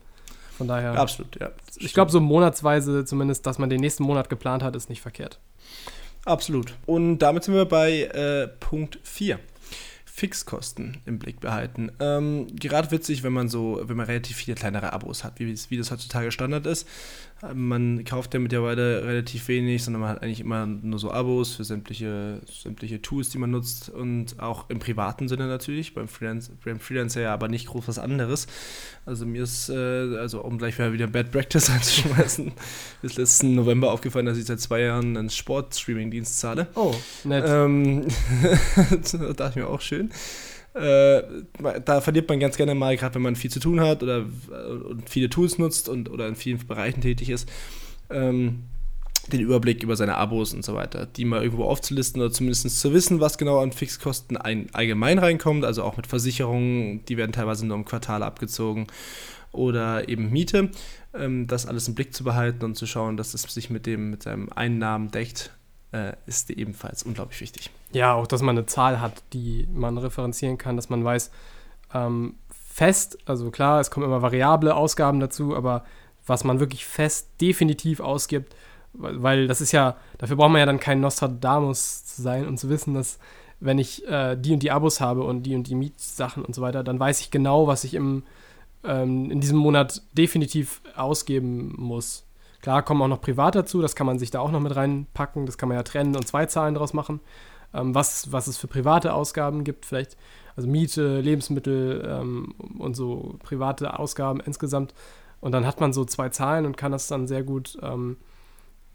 von 0.56 0.68
daher. 0.68 0.92
Absolut, 0.92 1.40
ja. 1.40 1.52
Ich 1.76 1.94
glaube, 1.94 2.10
so 2.10 2.20
monatsweise 2.20 3.04
zumindest, 3.06 3.46
dass 3.46 3.58
man 3.58 3.70
den 3.70 3.80
nächsten 3.80 4.02
Monat 4.02 4.28
geplant 4.28 4.62
hat, 4.62 4.76
ist 4.76 4.90
nicht 4.90 5.00
verkehrt. 5.00 5.40
Absolut. 6.26 6.74
Und 6.84 7.20
damit 7.20 7.44
sind 7.44 7.54
wir 7.54 7.64
bei 7.64 8.02
äh, 8.02 8.46
Punkt 8.46 8.98
4. 9.02 9.38
Fixkosten 10.04 10.98
im 11.06 11.18
Blick 11.18 11.40
behalten. 11.40 11.90
Ähm, 11.98 12.46
gerade 12.54 12.90
witzig, 12.90 13.22
wenn 13.22 13.32
man 13.32 13.48
so, 13.48 13.80
wenn 13.84 13.96
man 13.96 14.04
relativ 14.04 14.36
viele 14.36 14.54
kleinere 14.54 14.92
Abos 14.92 15.24
hat, 15.24 15.38
wie, 15.38 15.46
wie 15.70 15.78
das 15.78 15.90
heutzutage 15.90 16.30
Standard 16.30 16.66
ist. 16.66 16.86
Man 17.54 18.04
kauft 18.04 18.34
ja 18.34 18.40
mittlerweile 18.40 19.02
relativ 19.04 19.48
wenig, 19.48 19.82
sondern 19.82 20.02
man 20.02 20.10
hat 20.10 20.22
eigentlich 20.22 20.40
immer 20.40 20.66
nur 20.66 20.98
so 20.98 21.10
Abos 21.10 21.54
für 21.54 21.64
sämtliche, 21.64 22.40
sämtliche 22.46 23.00
Tools, 23.00 23.30
die 23.30 23.38
man 23.38 23.50
nutzt 23.50 23.88
und 23.88 24.38
auch 24.38 24.68
im 24.68 24.78
privaten 24.78 25.26
Sinne 25.26 25.46
natürlich, 25.46 25.94
beim, 25.94 26.06
Freelance, 26.06 26.52
beim 26.62 26.80
Freelancer 26.80 27.22
ja 27.22 27.32
aber 27.32 27.48
nicht 27.48 27.68
groß 27.68 27.88
was 27.88 27.98
anderes. 27.98 28.46
Also 29.06 29.24
mir 29.24 29.44
ist, 29.44 29.70
äh, 29.70 30.18
also 30.18 30.42
um 30.42 30.58
gleich 30.58 30.78
wieder 30.78 31.06
Bad 31.06 31.32
Practice 31.32 31.70
einzuschmeißen, 31.74 32.52
ist 33.02 33.16
letzten 33.16 33.54
November 33.54 33.90
aufgefallen, 33.90 34.26
dass 34.26 34.36
ich 34.36 34.44
seit 34.44 34.60
zwei 34.60 34.80
Jahren 34.80 35.16
einen 35.16 35.30
Sport-Streaming-Dienst 35.30 36.40
zahle. 36.40 36.66
Oh, 36.74 36.94
nett. 37.24 37.44
Ähm, 37.46 38.06
da 39.12 39.32
dachte 39.32 39.50
ich 39.50 39.56
mir 39.56 39.68
auch 39.68 39.80
schön. 39.80 40.10
Äh, 40.74 41.22
da 41.84 42.00
verliert 42.00 42.28
man 42.28 42.38
ganz 42.38 42.56
gerne 42.56 42.74
mal, 42.74 42.96
gerade 42.96 43.16
wenn 43.16 43.22
man 43.22 43.36
viel 43.36 43.50
zu 43.50 43.58
tun 43.58 43.80
hat 43.80 44.02
oder 44.02 44.26
viele 45.06 45.28
Tools 45.28 45.58
nutzt 45.58 45.88
und 45.88 46.08
oder 46.10 46.28
in 46.28 46.36
vielen 46.36 46.64
Bereichen 46.64 47.00
tätig 47.00 47.30
ist, 47.30 47.50
ähm, 48.08 48.64
den 49.32 49.40
Überblick 49.40 49.82
über 49.82 49.96
seine 49.96 50.16
Abos 50.16 50.54
und 50.54 50.64
so 50.64 50.74
weiter, 50.74 51.06
die 51.06 51.24
mal 51.24 51.42
irgendwo 51.42 51.64
aufzulisten 51.64 52.22
oder 52.22 52.32
zumindest 52.32 52.80
zu 52.80 52.92
wissen, 52.92 53.20
was 53.20 53.36
genau 53.36 53.58
an 53.58 53.72
Fixkosten 53.72 54.36
ein, 54.36 54.68
allgemein 54.72 55.18
reinkommt, 55.18 55.64
also 55.64 55.82
auch 55.82 55.96
mit 55.96 56.06
Versicherungen, 56.06 57.04
die 57.06 57.16
werden 57.16 57.32
teilweise 57.32 57.66
nur 57.66 57.76
im 57.76 57.84
Quartal 57.84 58.22
abgezogen 58.22 58.86
oder 59.52 60.08
eben 60.08 60.30
Miete, 60.30 60.70
ähm, 61.14 61.46
das 61.46 61.66
alles 61.66 61.88
im 61.88 61.94
Blick 61.94 62.14
zu 62.14 62.24
behalten 62.24 62.64
und 62.64 62.76
zu 62.76 62.86
schauen, 62.86 63.16
dass 63.16 63.34
es 63.34 63.42
sich 63.42 63.70
mit 63.70 63.86
dem 63.86 64.10
mit 64.10 64.22
seinem 64.22 64.48
Einnahmen 64.50 65.10
deckt, 65.10 65.52
äh, 65.92 66.12
ist 66.26 66.50
ebenfalls 66.50 67.02
unglaublich 67.02 67.40
wichtig. 67.40 67.70
Ja, 67.92 68.14
auch, 68.14 68.26
dass 68.26 68.42
man 68.42 68.56
eine 68.56 68.66
Zahl 68.66 69.00
hat, 69.00 69.22
die 69.32 69.68
man 69.72 69.98
referenzieren 69.98 70.58
kann, 70.58 70.76
dass 70.76 70.88
man 70.88 71.04
weiß, 71.04 71.30
ähm, 71.94 72.34
fest, 72.68 73.18
also 73.26 73.50
klar, 73.50 73.80
es 73.80 73.90
kommen 73.90 74.06
immer 74.06 74.22
variable 74.22 74.74
Ausgaben 74.74 75.20
dazu, 75.20 75.56
aber 75.56 75.84
was 76.26 76.44
man 76.44 76.60
wirklich 76.60 76.86
fest 76.86 77.28
definitiv 77.40 78.00
ausgibt, 78.00 78.54
weil 78.92 79.46
das 79.48 79.60
ist 79.60 79.72
ja, 79.72 79.96
dafür 80.18 80.36
braucht 80.36 80.50
man 80.50 80.60
ja 80.60 80.66
dann 80.66 80.80
kein 80.80 81.00
Nostradamus 81.00 82.04
zu 82.04 82.22
sein 82.22 82.46
und 82.46 82.58
zu 82.58 82.68
wissen, 82.68 82.94
dass 82.94 83.18
wenn 83.60 83.78
ich 83.78 84.06
äh, 84.08 84.36
die 84.36 84.52
und 84.52 84.62
die 84.62 84.70
Abos 84.70 85.00
habe 85.00 85.22
und 85.22 85.42
die 85.42 85.54
und 85.54 85.66
die 85.66 85.74
Mietsachen 85.74 86.44
und 86.44 86.54
so 86.54 86.62
weiter, 86.62 86.82
dann 86.82 86.98
weiß 86.98 87.20
ich 87.20 87.30
genau, 87.30 87.66
was 87.66 87.84
ich 87.84 87.94
im, 87.94 88.22
ähm, 88.84 89.30
in 89.30 89.40
diesem 89.40 89.58
Monat 89.58 90.02
definitiv 90.12 90.80
ausgeben 90.96 91.74
muss. 91.76 92.24
Klar 92.62 92.82
kommen 92.82 93.00
auch 93.02 93.08
noch 93.08 93.20
privat 93.20 93.54
dazu, 93.54 93.80
das 93.80 93.94
kann 93.94 94.06
man 94.06 94.18
sich 94.18 94.30
da 94.30 94.40
auch 94.40 94.50
noch 94.50 94.60
mit 94.60 94.76
reinpacken, 94.76 95.46
das 95.46 95.56
kann 95.56 95.68
man 95.68 95.76
ja 95.76 95.82
trennen 95.82 96.14
und 96.14 96.26
zwei 96.26 96.46
Zahlen 96.46 96.74
daraus 96.74 96.92
machen. 96.92 97.20
Ähm, 97.72 97.94
was, 97.94 98.32
was 98.32 98.46
es 98.48 98.58
für 98.58 98.66
private 98.66 99.14
Ausgaben 99.14 99.64
gibt, 99.64 99.86
vielleicht, 99.86 100.16
also 100.56 100.68
Miete, 100.68 101.20
Lebensmittel 101.20 102.06
ähm, 102.06 102.54
und 102.78 102.94
so 102.94 103.36
private 103.42 103.98
Ausgaben 103.98 104.40
insgesamt. 104.40 104.94
Und 105.40 105.52
dann 105.52 105.66
hat 105.66 105.80
man 105.80 105.92
so 105.92 106.04
zwei 106.04 106.28
Zahlen 106.28 106.66
und 106.66 106.76
kann 106.76 106.92
das 106.92 107.06
dann 107.06 107.26
sehr 107.26 107.42
gut 107.42 107.78
ähm, 107.82 108.18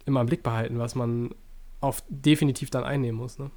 immer 0.05 0.21
im 0.21 0.27
Blick 0.27 0.43
behalten, 0.43 0.77
was 0.77 0.93
man 0.93 1.33
auf 1.81 2.03
definitiv 2.09 2.69
dann 2.69 2.83
einnehmen 2.83 3.19
muss. 3.19 3.39
Ne? 3.39 3.49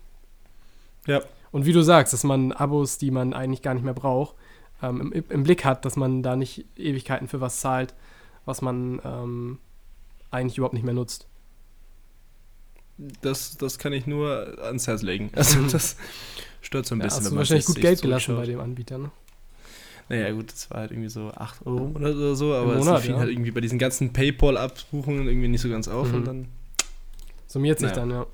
Ja. 1.07 1.21
Und 1.51 1.67
wie 1.67 1.73
du 1.73 1.83
sagst, 1.83 2.13
dass 2.13 2.25
man 2.25 2.53
Abos, 2.53 2.99
die 2.99 3.11
man 3.11 3.35
eigentlich 3.35 3.63
gar 3.63 3.75
nicht 3.75 3.85
mehr 3.85 3.95
braucht, 3.95 4.37
ähm, 4.83 5.13
im, 5.13 5.25
im, 5.29 5.43
Blick 5.43 5.65
hat, 5.65 5.85
dass 5.85 5.97
man 5.97 6.23
da 6.23 6.37
nicht 6.37 6.67
Ewigkeiten 6.77 7.29
für 7.29 7.41
was 7.41 7.61
zahlt, 7.61 7.95
was 8.45 8.63
man 8.63 9.01
ähm, 9.05 9.59
eigentlich 10.31 10.59
überhaupt 10.59 10.75
nicht 10.75 10.85
mehr 10.85 10.95
nutzt. 10.95 11.27
Das, 13.23 13.57
das 13.57 13.79
kann 13.79 13.93
ich 13.93 14.07
nur 14.07 14.59
ans 14.63 14.87
Herz 14.87 15.03
legen. 15.03 15.31
Also 15.37 15.61
das 15.69 15.97
stört 16.61 16.87
so 16.87 16.95
ein 16.95 16.99
bisschen. 16.99 17.21
Ja, 17.21 17.25
hast 17.25 17.33
du 17.33 17.37
wahrscheinlich 17.37 17.67
gut 17.67 17.81
Geld 17.81 18.03
gelassen 18.03 18.37
bei 18.37 18.47
dem 18.47 18.61
Anbieter, 18.61 18.99
ne? 18.99 19.11
Naja, 20.09 20.33
gut, 20.33 20.51
das 20.51 20.71
war 20.71 20.81
halt 20.81 20.91
irgendwie 20.91 21.11
so 21.11 21.31
8 21.31 21.67
Euro 21.67 21.93
oder 21.95 22.35
so, 22.35 22.55
aber 22.55 22.77
Monat, 22.77 22.97
es 22.97 23.03
fiel 23.03 23.13
ja. 23.13 23.19
halt 23.19 23.31
irgendwie 23.31 23.51
bei 23.51 23.61
diesen 23.61 23.79
ganzen 23.79 24.13
Paypal-Abbuchungen 24.13 25.29
irgendwie 25.29 25.49
nicht 25.49 25.61
so 25.61 25.69
ganz 25.69 25.87
auf 25.87 26.09
mhm. 26.09 26.15
und 26.15 26.27
dann. 26.27 26.49
Summiert 27.47 27.79
sich 27.79 27.91
naja. 27.91 28.01
dann, 28.01 28.11
ja. 28.11 28.27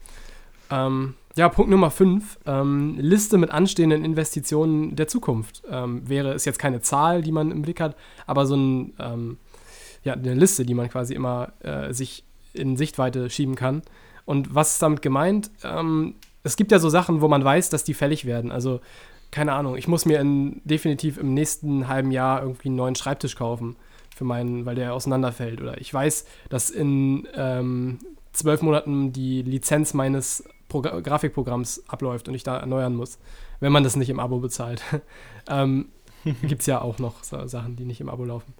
Ähm, 0.86 1.14
ja, 1.36 1.48
Punkt 1.48 1.70
Nummer 1.70 1.90
5. 1.90 2.38
Ähm, 2.46 2.96
Liste 2.98 3.38
mit 3.38 3.50
anstehenden 3.50 4.04
Investitionen 4.04 4.94
der 4.94 5.08
Zukunft. 5.08 5.62
Ähm, 5.68 6.08
wäre, 6.08 6.32
ist 6.34 6.44
jetzt 6.44 6.58
keine 6.58 6.80
Zahl, 6.80 7.22
die 7.22 7.32
man 7.32 7.50
im 7.50 7.62
Blick 7.62 7.80
hat, 7.80 7.96
aber 8.26 8.46
so 8.46 8.56
ein, 8.56 8.94
ähm, 9.00 9.38
ja, 10.04 10.12
eine 10.12 10.34
Liste, 10.34 10.64
die 10.64 10.74
man 10.74 10.88
quasi 10.88 11.14
immer 11.14 11.52
äh, 11.60 11.92
sich 11.92 12.24
in 12.52 12.76
Sichtweite 12.76 13.30
schieben 13.30 13.56
kann. 13.56 13.82
Und 14.24 14.54
was 14.54 14.74
ist 14.74 14.82
damit 14.82 15.02
gemeint? 15.02 15.50
Ähm, 15.62 16.14
es 16.42 16.56
gibt 16.56 16.72
ja 16.72 16.78
so 16.78 16.88
Sachen, 16.88 17.20
wo 17.20 17.28
man 17.28 17.44
weiß, 17.44 17.70
dass 17.70 17.84
die 17.84 17.94
fällig 17.94 18.24
werden. 18.24 18.52
Also, 18.52 18.80
keine 19.30 19.52
Ahnung, 19.52 19.76
ich 19.76 19.88
muss 19.88 20.06
mir 20.06 20.20
in, 20.20 20.60
definitiv 20.64 21.18
im 21.18 21.34
nächsten 21.34 21.88
halben 21.88 22.10
Jahr 22.10 22.42
irgendwie 22.42 22.68
einen 22.68 22.76
neuen 22.76 22.94
Schreibtisch 22.94 23.34
kaufen, 23.34 23.76
für 24.14 24.24
meinen, 24.24 24.64
weil 24.64 24.76
der 24.76 24.94
auseinanderfällt. 24.94 25.60
Oder 25.60 25.80
ich 25.80 25.92
weiß, 25.92 26.24
dass 26.48 26.70
in 26.70 27.26
ähm, 27.34 27.98
zwölf 28.32 28.62
Monaten 28.62 29.12
die 29.12 29.42
Lizenz 29.42 29.92
meines 29.92 30.44
Pro 30.68 30.80
Grafikprogramms 30.80 31.84
abläuft 31.88 32.28
und 32.28 32.34
ich 32.34 32.42
da 32.42 32.58
erneuern 32.58 32.94
muss, 32.94 33.18
wenn 33.60 33.72
man 33.72 33.84
das 33.84 33.96
nicht 33.96 34.10
im 34.10 34.20
Abo 34.20 34.38
bezahlt. 34.38 34.82
ähm, 35.48 35.88
gibt 36.42 36.62
es 36.62 36.66
ja 36.66 36.80
auch 36.80 36.98
noch 36.98 37.22
so 37.22 37.46
Sachen, 37.46 37.76
die 37.76 37.84
nicht 37.84 38.00
im 38.00 38.08
Abo 38.08 38.24
laufen. 38.24 38.54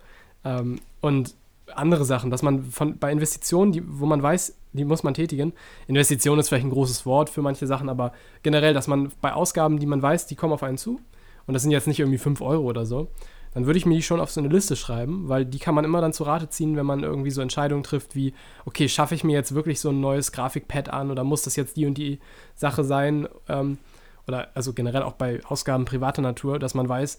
Ähm, 0.44 0.80
und 1.00 1.34
andere 1.74 2.04
Sachen, 2.04 2.30
dass 2.30 2.42
man 2.42 2.64
von, 2.64 2.98
bei 2.98 3.10
Investitionen, 3.10 3.72
die, 3.72 3.82
wo 3.86 4.06
man 4.06 4.22
weiß, 4.22 4.56
die 4.72 4.84
muss 4.84 5.02
man 5.02 5.14
tätigen. 5.14 5.52
Investition 5.86 6.38
ist 6.38 6.48
vielleicht 6.48 6.66
ein 6.66 6.70
großes 6.70 7.06
Wort 7.06 7.30
für 7.30 7.42
manche 7.42 7.66
Sachen, 7.66 7.88
aber 7.88 8.12
generell, 8.42 8.74
dass 8.74 8.86
man 8.86 9.12
bei 9.20 9.32
Ausgaben, 9.32 9.78
die 9.78 9.86
man 9.86 10.02
weiß, 10.02 10.26
die 10.26 10.34
kommen 10.34 10.52
auf 10.52 10.62
einen 10.62 10.78
zu, 10.78 11.00
und 11.46 11.54
das 11.54 11.62
sind 11.62 11.70
jetzt 11.70 11.86
nicht 11.86 12.00
irgendwie 12.00 12.18
5 12.18 12.40
Euro 12.40 12.64
oder 12.64 12.86
so, 12.86 13.08
dann 13.54 13.66
würde 13.66 13.78
ich 13.78 13.86
mir 13.86 13.94
die 13.94 14.02
schon 14.02 14.20
auf 14.20 14.32
so 14.32 14.40
eine 14.40 14.48
Liste 14.48 14.74
schreiben, 14.74 15.28
weil 15.28 15.44
die 15.44 15.60
kann 15.60 15.74
man 15.74 15.84
immer 15.84 16.00
dann 16.00 16.12
zu 16.12 16.24
Rate 16.24 16.48
ziehen, 16.48 16.76
wenn 16.76 16.86
man 16.86 17.04
irgendwie 17.04 17.30
so 17.30 17.40
Entscheidungen 17.40 17.84
trifft 17.84 18.16
wie, 18.16 18.34
okay, 18.64 18.88
schaffe 18.88 19.14
ich 19.14 19.22
mir 19.22 19.32
jetzt 19.32 19.54
wirklich 19.54 19.78
so 19.78 19.90
ein 19.90 20.00
neues 20.00 20.32
Grafikpad 20.32 20.88
an 20.88 21.10
oder 21.10 21.22
muss 21.22 21.42
das 21.42 21.54
jetzt 21.54 21.76
die 21.76 21.86
und 21.86 21.96
die 21.96 22.18
Sache 22.56 22.82
sein? 22.82 23.28
Ähm, 23.48 23.78
oder 24.26 24.48
also 24.54 24.72
generell 24.72 25.02
auch 25.02 25.12
bei 25.12 25.40
Ausgaben 25.44 25.84
privater 25.84 26.22
Natur, 26.22 26.58
dass 26.58 26.74
man 26.74 26.88
weiß, 26.88 27.18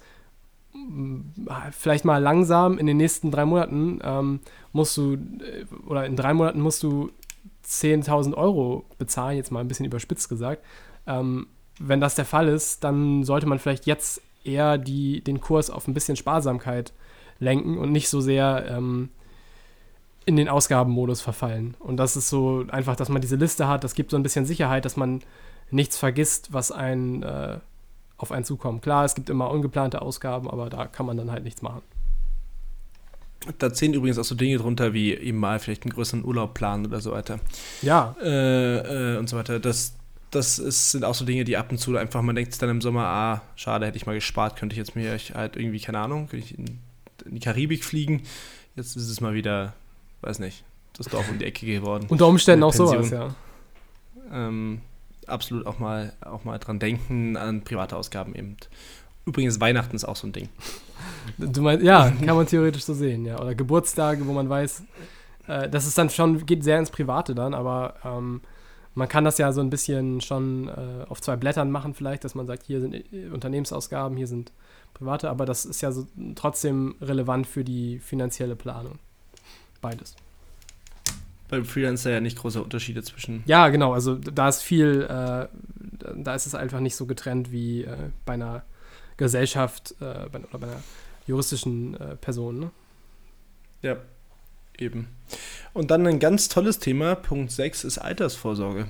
vielleicht 1.71 2.05
mal 2.05 2.21
langsam 2.21 2.77
in 2.77 2.85
den 2.85 2.97
nächsten 2.97 3.31
drei 3.31 3.45
Monaten 3.45 3.99
ähm, 4.03 4.39
musst 4.71 4.97
du, 4.97 5.13
äh, 5.13 5.65
oder 5.87 6.05
in 6.05 6.15
drei 6.15 6.33
Monaten 6.33 6.61
musst 6.61 6.83
du 6.83 7.11
10.000 7.65 8.35
Euro 8.35 8.85
bezahlen, 8.97 9.37
jetzt 9.37 9.51
mal 9.51 9.59
ein 9.59 9.67
bisschen 9.67 9.85
überspitzt 9.85 10.29
gesagt. 10.29 10.63
Ähm, 11.07 11.47
wenn 11.79 12.01
das 12.01 12.15
der 12.15 12.25
Fall 12.25 12.47
ist, 12.47 12.83
dann 12.83 13.23
sollte 13.23 13.47
man 13.47 13.59
vielleicht 13.59 13.85
jetzt 13.85 14.21
eher 14.43 14.77
die, 14.77 15.21
den 15.21 15.41
Kurs 15.41 15.69
auf 15.69 15.87
ein 15.87 15.93
bisschen 15.93 16.15
Sparsamkeit 16.15 16.93
lenken 17.39 17.77
und 17.77 17.91
nicht 17.91 18.09
so 18.09 18.21
sehr 18.21 18.65
ähm, 18.69 19.09
in 20.25 20.35
den 20.35 20.49
Ausgabenmodus 20.49 21.21
verfallen. 21.21 21.75
Und 21.79 21.97
das 21.97 22.15
ist 22.15 22.29
so 22.29 22.65
einfach, 22.69 22.95
dass 22.95 23.09
man 23.09 23.21
diese 23.21 23.35
Liste 23.35 23.67
hat, 23.67 23.83
das 23.83 23.95
gibt 23.95 24.11
so 24.11 24.17
ein 24.17 24.23
bisschen 24.23 24.45
Sicherheit, 24.45 24.85
dass 24.85 24.97
man 24.97 25.21
nichts 25.71 25.97
vergisst, 25.97 26.53
was 26.53 26.71
einen 26.71 27.23
äh, 27.23 27.59
auf 28.17 28.31
einen 28.31 28.45
zukommt. 28.45 28.81
Klar, 28.81 29.05
es 29.05 29.15
gibt 29.15 29.29
immer 29.29 29.49
ungeplante 29.51 30.01
Ausgaben, 30.01 30.49
aber 30.49 30.69
da 30.69 30.85
kann 30.85 31.05
man 31.05 31.17
dann 31.17 31.31
halt 31.31 31.43
nichts 31.43 31.61
machen. 31.61 31.81
Da 33.59 33.71
zählen 33.71 33.93
übrigens 33.93 34.17
auch 34.17 34.23
so 34.23 34.35
Dinge 34.35 34.57
drunter, 34.57 34.93
wie 34.93 35.13
eben 35.13 35.37
mal 35.37 35.59
vielleicht 35.59 35.83
einen 35.83 35.93
größeren 35.93 36.25
Urlaub 36.25 36.53
planen 36.53 36.85
oder 36.85 36.99
so 36.99 37.11
weiter. 37.11 37.39
Ja. 37.81 38.15
Äh, 38.21 39.13
äh, 39.13 39.17
und 39.17 39.29
so 39.29 39.37
weiter. 39.37 39.59
Das, 39.59 39.95
das 40.31 40.57
ist, 40.57 40.91
sind 40.91 41.03
auch 41.03 41.13
so 41.13 41.25
Dinge, 41.25 41.43
die 41.43 41.57
ab 41.57 41.71
und 41.71 41.77
zu 41.77 41.95
einfach, 41.95 42.21
man 42.21 42.35
denkt 42.35 42.53
sich 42.53 42.59
dann 42.59 42.69
im 42.69 42.81
Sommer, 42.81 43.05
ah, 43.05 43.41
schade, 43.55 43.85
hätte 43.85 43.97
ich 43.97 44.05
mal 44.05 44.15
gespart, 44.15 44.55
könnte 44.55 44.73
ich 44.73 44.77
jetzt 44.77 44.95
mir 44.95 45.17
halt 45.33 45.57
irgendwie, 45.57 45.79
keine 45.79 45.99
Ahnung, 45.99 46.27
könnte 46.27 46.45
ich 46.45 46.57
in, 46.57 46.79
in 47.25 47.35
die 47.35 47.39
Karibik 47.39 47.85
fliegen. 47.85 48.23
Jetzt 48.75 48.95
ist 48.97 49.09
es 49.09 49.21
mal 49.21 49.35
wieder, 49.35 49.73
weiß 50.21 50.39
nicht, 50.39 50.63
das 50.97 51.07
Dorf 51.07 51.29
um 51.29 51.37
die 51.37 51.45
Ecke 51.45 51.65
geworden. 51.67 52.07
Unter 52.09 52.27
Umständen 52.27 52.63
auch 52.63 52.73
sowas, 52.73 53.11
ja. 53.11 53.35
Ähm, 54.31 54.81
absolut 55.27 55.65
auch 55.65 55.79
mal, 55.79 56.13
auch 56.21 56.43
mal 56.43 56.57
dran 56.59 56.79
denken, 56.79 57.37
an 57.37 57.63
private 57.63 57.95
Ausgaben 57.95 58.35
eben. 58.35 58.57
Übrigens, 59.25 59.59
Weihnachten 59.59 59.95
ist 59.95 60.05
auch 60.05 60.15
so 60.15 60.27
ein 60.27 60.33
Ding. 60.33 60.49
Du 61.37 61.61
meinst, 61.61 61.83
ja, 61.83 62.09
kann 62.09 62.35
man 62.35 62.47
theoretisch 62.47 62.83
so 62.85 62.93
sehen, 62.93 63.25
ja. 63.25 63.39
Oder 63.39 63.55
Geburtstage, 63.55 64.25
wo 64.27 64.31
man 64.31 64.47
weiß, 64.47 64.83
äh, 65.47 65.69
das 65.69 65.87
ist 65.87 65.97
dann 65.97 66.09
schon, 66.09 66.45
geht 66.45 66.63
sehr 66.63 66.79
ins 66.79 66.89
Private 66.89 67.35
dann, 67.35 67.53
aber 67.53 67.95
ähm, 68.03 68.41
man 68.93 69.09
kann 69.09 69.25
das 69.25 69.37
ja 69.37 69.51
so 69.51 69.61
ein 69.61 69.69
bisschen 69.69 70.21
schon 70.21 70.69
äh, 70.69 71.05
auf 71.09 71.21
zwei 71.21 71.35
Blättern 71.35 71.71
machen, 71.71 71.93
vielleicht, 71.93 72.23
dass 72.23 72.35
man 72.35 72.47
sagt, 72.47 72.63
hier 72.63 72.79
sind 72.79 72.93
äh, 72.93 73.27
Unternehmensausgaben, 73.31 74.17
hier 74.17 74.27
sind 74.27 74.51
private, 74.93 75.29
aber 75.29 75.45
das 75.45 75.65
ist 75.65 75.81
ja 75.81 75.91
so 75.91 76.07
trotzdem 76.35 76.95
relevant 77.01 77.47
für 77.47 77.63
die 77.63 77.99
finanzielle 77.99 78.55
Planung. 78.55 78.99
Beides. 79.81 80.15
Beim 81.47 81.65
Freelancer 81.65 82.11
ja 82.11 82.19
nicht 82.19 82.37
große 82.37 82.61
Unterschiede 82.61 83.03
zwischen. 83.03 83.43
Ja, 83.45 83.69
genau, 83.69 83.93
also 83.93 84.15
da 84.15 84.49
ist 84.49 84.61
viel, 84.61 85.03
äh, 85.03 85.47
da 86.15 86.35
ist 86.35 86.47
es 86.47 86.55
einfach 86.55 86.79
nicht 86.79 86.95
so 86.95 87.05
getrennt 87.05 87.51
wie 87.51 87.83
äh, 87.83 88.09
bei 88.25 88.33
einer 88.33 88.63
Gesellschaft 89.17 89.95
äh, 90.01 90.27
bei, 90.31 90.39
oder 90.39 90.59
bei 90.59 90.67
einer 90.67 90.83
juristischen 91.27 91.99
äh, 91.99 92.15
Person. 92.15 92.59
Ne? 92.59 92.71
Ja, 93.81 93.97
eben. 94.77 95.07
Und 95.73 95.91
dann 95.91 96.07
ein 96.07 96.19
ganz 96.19 96.49
tolles 96.49 96.79
Thema, 96.79 97.15
Punkt 97.15 97.51
6, 97.51 97.83
ist 97.83 97.97
Altersvorsorge. 97.97 98.87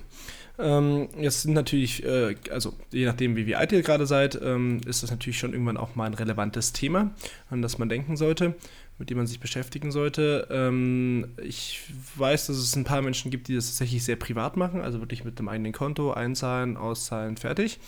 Ähm, 0.57 1.09
jetzt 1.19 1.41
sind 1.41 1.53
natürlich, 1.53 2.03
äh, 2.05 2.35
also 2.49 2.73
je 2.91 3.05
nachdem, 3.05 3.35
wie, 3.35 3.45
wie 3.45 3.55
alt 3.55 3.71
ihr 3.71 3.81
gerade 3.81 4.05
seid, 4.05 4.39
ähm, 4.41 4.79
ist 4.85 5.03
das 5.03 5.11
natürlich 5.11 5.37
schon 5.37 5.51
irgendwann 5.51 5.77
auch 5.77 5.95
mal 5.95 6.05
ein 6.05 6.13
relevantes 6.13 6.71
Thema, 6.71 7.11
an 7.49 7.61
das 7.61 7.77
man 7.77 7.89
denken 7.89 8.15
sollte, 8.15 8.55
mit 8.97 9.09
dem 9.09 9.17
man 9.17 9.27
sich 9.27 9.39
beschäftigen 9.39 9.91
sollte. 9.91 10.47
Ähm, 10.49 11.33
ich 11.43 11.81
weiß, 12.15 12.47
dass 12.47 12.57
es 12.57 12.75
ein 12.75 12.85
paar 12.85 13.01
Menschen 13.01 13.31
gibt, 13.31 13.47
die 13.47 13.55
das 13.55 13.67
tatsächlich 13.67 14.03
sehr 14.03 14.15
privat 14.15 14.57
machen, 14.57 14.81
also 14.81 14.99
wirklich 14.99 15.23
mit 15.23 15.37
dem 15.39 15.49
eigenen 15.49 15.73
Konto 15.73 16.13
einzahlen, 16.13 16.77
auszahlen, 16.77 17.37
fertig. 17.37 17.79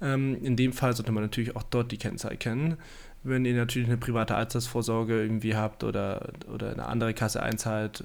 Ähm, 0.00 0.42
in 0.42 0.56
dem 0.56 0.72
Fall 0.72 0.94
sollte 0.94 1.12
man 1.12 1.22
natürlich 1.22 1.54
auch 1.54 1.62
dort 1.62 1.92
die 1.92 1.98
Kennzahl 1.98 2.36
kennen. 2.36 2.76
Wenn 3.22 3.44
ihr 3.44 3.54
natürlich 3.54 3.86
eine 3.86 3.98
private 3.98 4.34
Altersvorsorge 4.34 5.22
irgendwie 5.22 5.54
habt 5.54 5.84
oder, 5.84 6.32
oder 6.52 6.72
eine 6.72 6.86
andere 6.86 7.14
Kasse 7.14 7.40
einzahlt, 7.40 8.02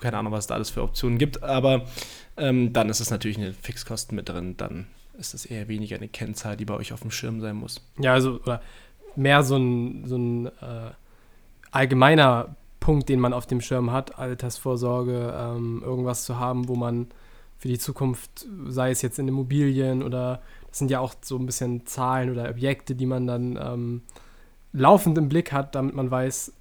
keine 0.00 0.16
Ahnung, 0.16 0.32
was 0.32 0.48
da 0.48 0.54
alles 0.54 0.70
für 0.70 0.82
Optionen 0.82 1.18
gibt, 1.18 1.44
aber 1.44 1.86
ähm, 2.36 2.72
dann 2.72 2.88
ist 2.88 2.98
es 2.98 3.10
natürlich 3.10 3.38
eine 3.38 3.52
Fixkosten 3.52 4.16
mit 4.16 4.28
drin, 4.28 4.56
dann 4.56 4.86
ist 5.16 5.32
es 5.34 5.46
eher 5.46 5.68
weniger 5.68 5.94
eine 5.94 6.08
Kennzahl, 6.08 6.56
die 6.56 6.64
bei 6.64 6.74
euch 6.74 6.92
auf 6.92 7.02
dem 7.02 7.12
Schirm 7.12 7.40
sein 7.40 7.54
muss. 7.54 7.80
Ja, 7.98 8.14
also 8.14 8.40
oder 8.42 8.60
mehr 9.14 9.44
so 9.44 9.56
ein, 9.56 10.04
so 10.06 10.16
ein 10.16 10.46
äh, 10.46 10.90
allgemeiner 11.72 12.54
Punkt, 12.78 13.08
den 13.08 13.20
man 13.20 13.32
auf 13.32 13.46
dem 13.46 13.60
Schirm 13.60 13.90
hat, 13.90 14.18
Altersvorsorge, 14.18 15.34
ähm, 15.36 15.82
irgendwas 15.84 16.24
zu 16.24 16.38
haben, 16.38 16.68
wo 16.68 16.76
man 16.76 17.08
für 17.58 17.68
die 17.68 17.78
Zukunft, 17.78 18.46
sei 18.66 18.90
es 18.90 19.02
jetzt 19.02 19.18
in 19.18 19.28
Immobilien 19.28 20.02
oder 20.02 20.42
das 20.68 20.78
sind 20.78 20.90
ja 20.90 21.00
auch 21.00 21.14
so 21.20 21.36
ein 21.36 21.46
bisschen 21.46 21.86
Zahlen 21.86 22.30
oder 22.30 22.48
Objekte, 22.48 22.94
die 22.94 23.06
man 23.06 23.26
dann 23.26 23.58
ähm, 23.60 24.02
laufend 24.72 25.16
im 25.18 25.28
Blick 25.28 25.52
hat, 25.52 25.74
damit 25.74 25.94
man 25.94 26.10
weiß, 26.10 26.52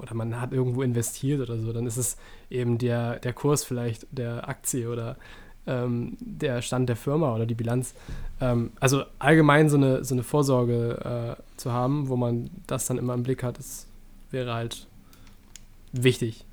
oder 0.00 0.14
man 0.14 0.40
hat 0.40 0.52
irgendwo 0.52 0.82
investiert 0.82 1.40
oder 1.40 1.58
so, 1.58 1.72
dann 1.72 1.86
ist 1.86 1.96
es 1.96 2.16
eben 2.48 2.78
der, 2.78 3.18
der 3.18 3.32
Kurs 3.32 3.64
vielleicht 3.64 4.06
der 4.12 4.48
Aktie 4.48 4.88
oder 4.88 5.16
ähm, 5.66 6.16
der 6.20 6.62
Stand 6.62 6.88
der 6.88 6.96
Firma 6.96 7.34
oder 7.34 7.44
die 7.44 7.54
Bilanz. 7.54 7.94
Ähm, 8.40 8.72
also 8.80 9.02
allgemein 9.18 9.68
so 9.68 9.76
eine, 9.76 10.04
so 10.04 10.14
eine 10.14 10.22
Vorsorge 10.22 11.36
äh, 11.38 11.58
zu 11.58 11.72
haben, 11.72 12.08
wo 12.08 12.16
man 12.16 12.50
das 12.66 12.86
dann 12.86 12.98
immer 12.98 13.14
im 13.14 13.22
Blick 13.22 13.42
hat, 13.42 13.58
das 13.58 13.86
wäre 14.34 14.52
halt 14.52 14.86
wichtig. 15.92 16.44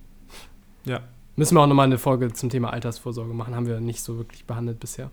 Ja. 0.85 1.01
Müssen 1.35 1.55
wir 1.55 1.61
auch 1.61 1.67
nochmal 1.67 1.88
eine 1.88 1.97
Folge 1.97 2.31
zum 2.31 2.50
Thema 2.50 2.71
Altersvorsorge 2.71 3.33
machen, 3.33 3.55
haben 3.55 3.65
wir 3.67 3.81
nicht 3.81 4.01
so 4.01 4.17
wirklich 4.17 4.45
behandelt 4.45 4.79
bisher. 4.79 5.11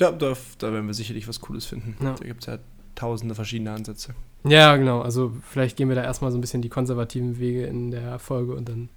Ja, 0.00 0.10
da, 0.10 0.34
da 0.58 0.72
werden 0.72 0.86
wir 0.86 0.94
sicherlich 0.94 1.28
was 1.28 1.40
Cooles 1.40 1.66
finden. 1.66 1.96
Ja. 2.02 2.14
Da 2.14 2.24
gibt 2.24 2.40
es 2.40 2.46
ja 2.46 2.58
tausende 2.94 3.34
verschiedene 3.34 3.72
Ansätze. 3.72 4.14
Ja, 4.44 4.76
genau. 4.76 5.00
Also 5.00 5.32
vielleicht 5.48 5.76
gehen 5.76 5.88
wir 5.88 5.96
da 5.96 6.02
erstmal 6.02 6.30
so 6.30 6.38
ein 6.38 6.40
bisschen 6.40 6.62
die 6.62 6.68
konservativen 6.68 7.38
Wege 7.38 7.66
in 7.66 7.90
der 7.90 8.18
Folge 8.18 8.54
und 8.54 8.68
dann 8.68 8.88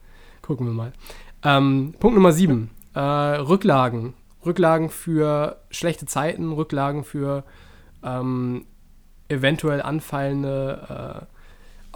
gucken 0.41 0.65
wir 0.65 0.73
mal. 0.73 0.93
Ähm, 1.43 1.93
Punkt 1.99 2.15
Nummer 2.15 2.31
sieben. 2.31 2.71
Äh, 2.93 2.99
Rücklagen. 2.99 4.13
Rücklagen 4.45 4.89
für 4.89 5.57
schlechte 5.69 6.05
Zeiten, 6.05 6.51
Rücklagen 6.51 7.03
für 7.03 7.43
ähm, 8.03 8.65
eventuell 9.29 9.81
anfallende 9.81 11.27
äh, 11.29 11.36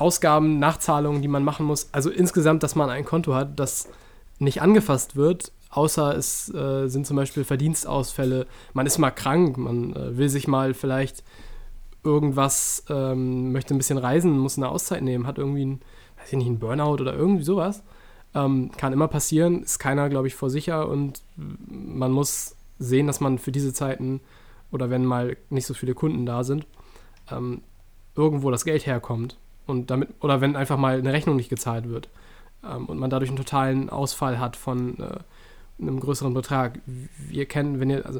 Ausgaben, 0.01 0.59
Nachzahlungen, 0.59 1.21
die 1.21 1.27
man 1.27 1.43
machen 1.43 1.65
muss. 1.65 1.89
Also 1.91 2.09
insgesamt, 2.09 2.63
dass 2.63 2.75
man 2.75 2.89
ein 2.89 3.05
Konto 3.05 3.33
hat, 3.33 3.59
das 3.59 3.87
nicht 4.39 4.61
angefasst 4.61 5.15
wird, 5.15 5.51
außer 5.69 6.17
es 6.17 6.53
äh, 6.53 6.87
sind 6.87 7.05
zum 7.05 7.15
Beispiel 7.15 7.43
Verdienstausfälle. 7.43 8.47
Man 8.73 8.87
ist 8.87 8.97
mal 8.97 9.11
krank, 9.11 9.57
man 9.57 9.95
äh, 9.95 10.17
will 10.17 10.29
sich 10.29 10.47
mal 10.47 10.73
vielleicht 10.73 11.23
irgendwas, 12.03 12.83
ähm, 12.89 13.51
möchte 13.51 13.75
ein 13.75 13.77
bisschen 13.77 13.99
reisen, 13.99 14.37
muss 14.39 14.57
eine 14.57 14.69
Auszeit 14.69 15.03
nehmen, 15.03 15.27
hat 15.27 15.37
irgendwie 15.37 15.65
ein, 15.65 15.81
weiß 16.17 16.29
ich 16.33 16.37
nicht, 16.37 16.47
einen 16.47 16.59
Burnout 16.59 17.01
oder 17.01 17.13
irgendwie 17.13 17.43
sowas. 17.43 17.83
Ähm, 18.33 18.71
kann 18.75 18.93
immer 18.93 19.07
passieren, 19.07 19.61
ist 19.61 19.77
keiner, 19.77 20.09
glaube 20.09 20.27
ich, 20.27 20.35
vor 20.35 20.49
sicher 20.49 20.87
und 20.87 21.21
man 21.35 22.11
muss 22.11 22.55
sehen, 22.79 23.05
dass 23.05 23.19
man 23.19 23.37
für 23.37 23.51
diese 23.51 23.73
Zeiten 23.73 24.21
oder 24.71 24.89
wenn 24.89 25.05
mal 25.05 25.37
nicht 25.49 25.67
so 25.67 25.73
viele 25.73 25.93
Kunden 25.93 26.25
da 26.25 26.43
sind, 26.43 26.65
ähm, 27.29 27.61
irgendwo 28.15 28.49
das 28.49 28.65
Geld 28.65 28.85
herkommt. 28.85 29.37
Und 29.71 29.89
damit, 29.89 30.09
oder 30.19 30.41
wenn 30.41 30.55
einfach 30.55 30.77
mal 30.77 30.97
eine 30.97 31.13
Rechnung 31.13 31.37
nicht 31.37 31.49
gezahlt 31.49 31.89
wird 31.89 32.09
ähm, 32.63 32.85
und 32.87 32.99
man 32.99 33.09
dadurch 33.09 33.29
einen 33.29 33.37
totalen 33.37 33.89
Ausfall 33.89 34.39
hat 34.39 34.57
von 34.57 34.99
äh, 34.99 35.17
einem 35.81 35.99
größeren 35.99 36.33
Betrag. 36.33 36.79
Wir 36.85 37.45
kennen, 37.45 37.79
wenn 37.79 37.89
ihr, 37.89 38.05
also 38.05 38.19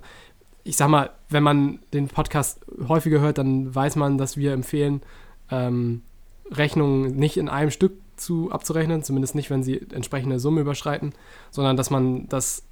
ich 0.64 0.78
sag 0.78 0.88
mal, 0.88 1.10
wenn 1.30 1.44
man 1.44 1.80
den 1.94 2.08
Podcast 2.08 2.62
häufiger 2.88 3.20
hört, 3.20 3.38
dann 3.38 3.74
weiß 3.74 3.98
man, 3.98 4.18
dass 4.18 4.38
wir 4.38 4.54
empfehlen, 4.54 5.02
ähm, 5.50 6.02
Rechnungen 6.50 7.16
nicht 7.16 7.38
in 7.38 7.50
einem 7.50 7.72
Stück 7.72 7.94
zu 8.16 8.52
abzurechnen, 8.52 9.04
zumindest 9.04 9.36
nicht, 9.36 9.50
wenn 9.50 9.64
sie 9.64 9.82
entsprechende 9.92 10.40
Summe 10.40 10.62
überschreiten, 10.62 11.14
sondern 11.50 11.76
dass 11.76 11.90
man 11.90 12.30
das 12.30 12.64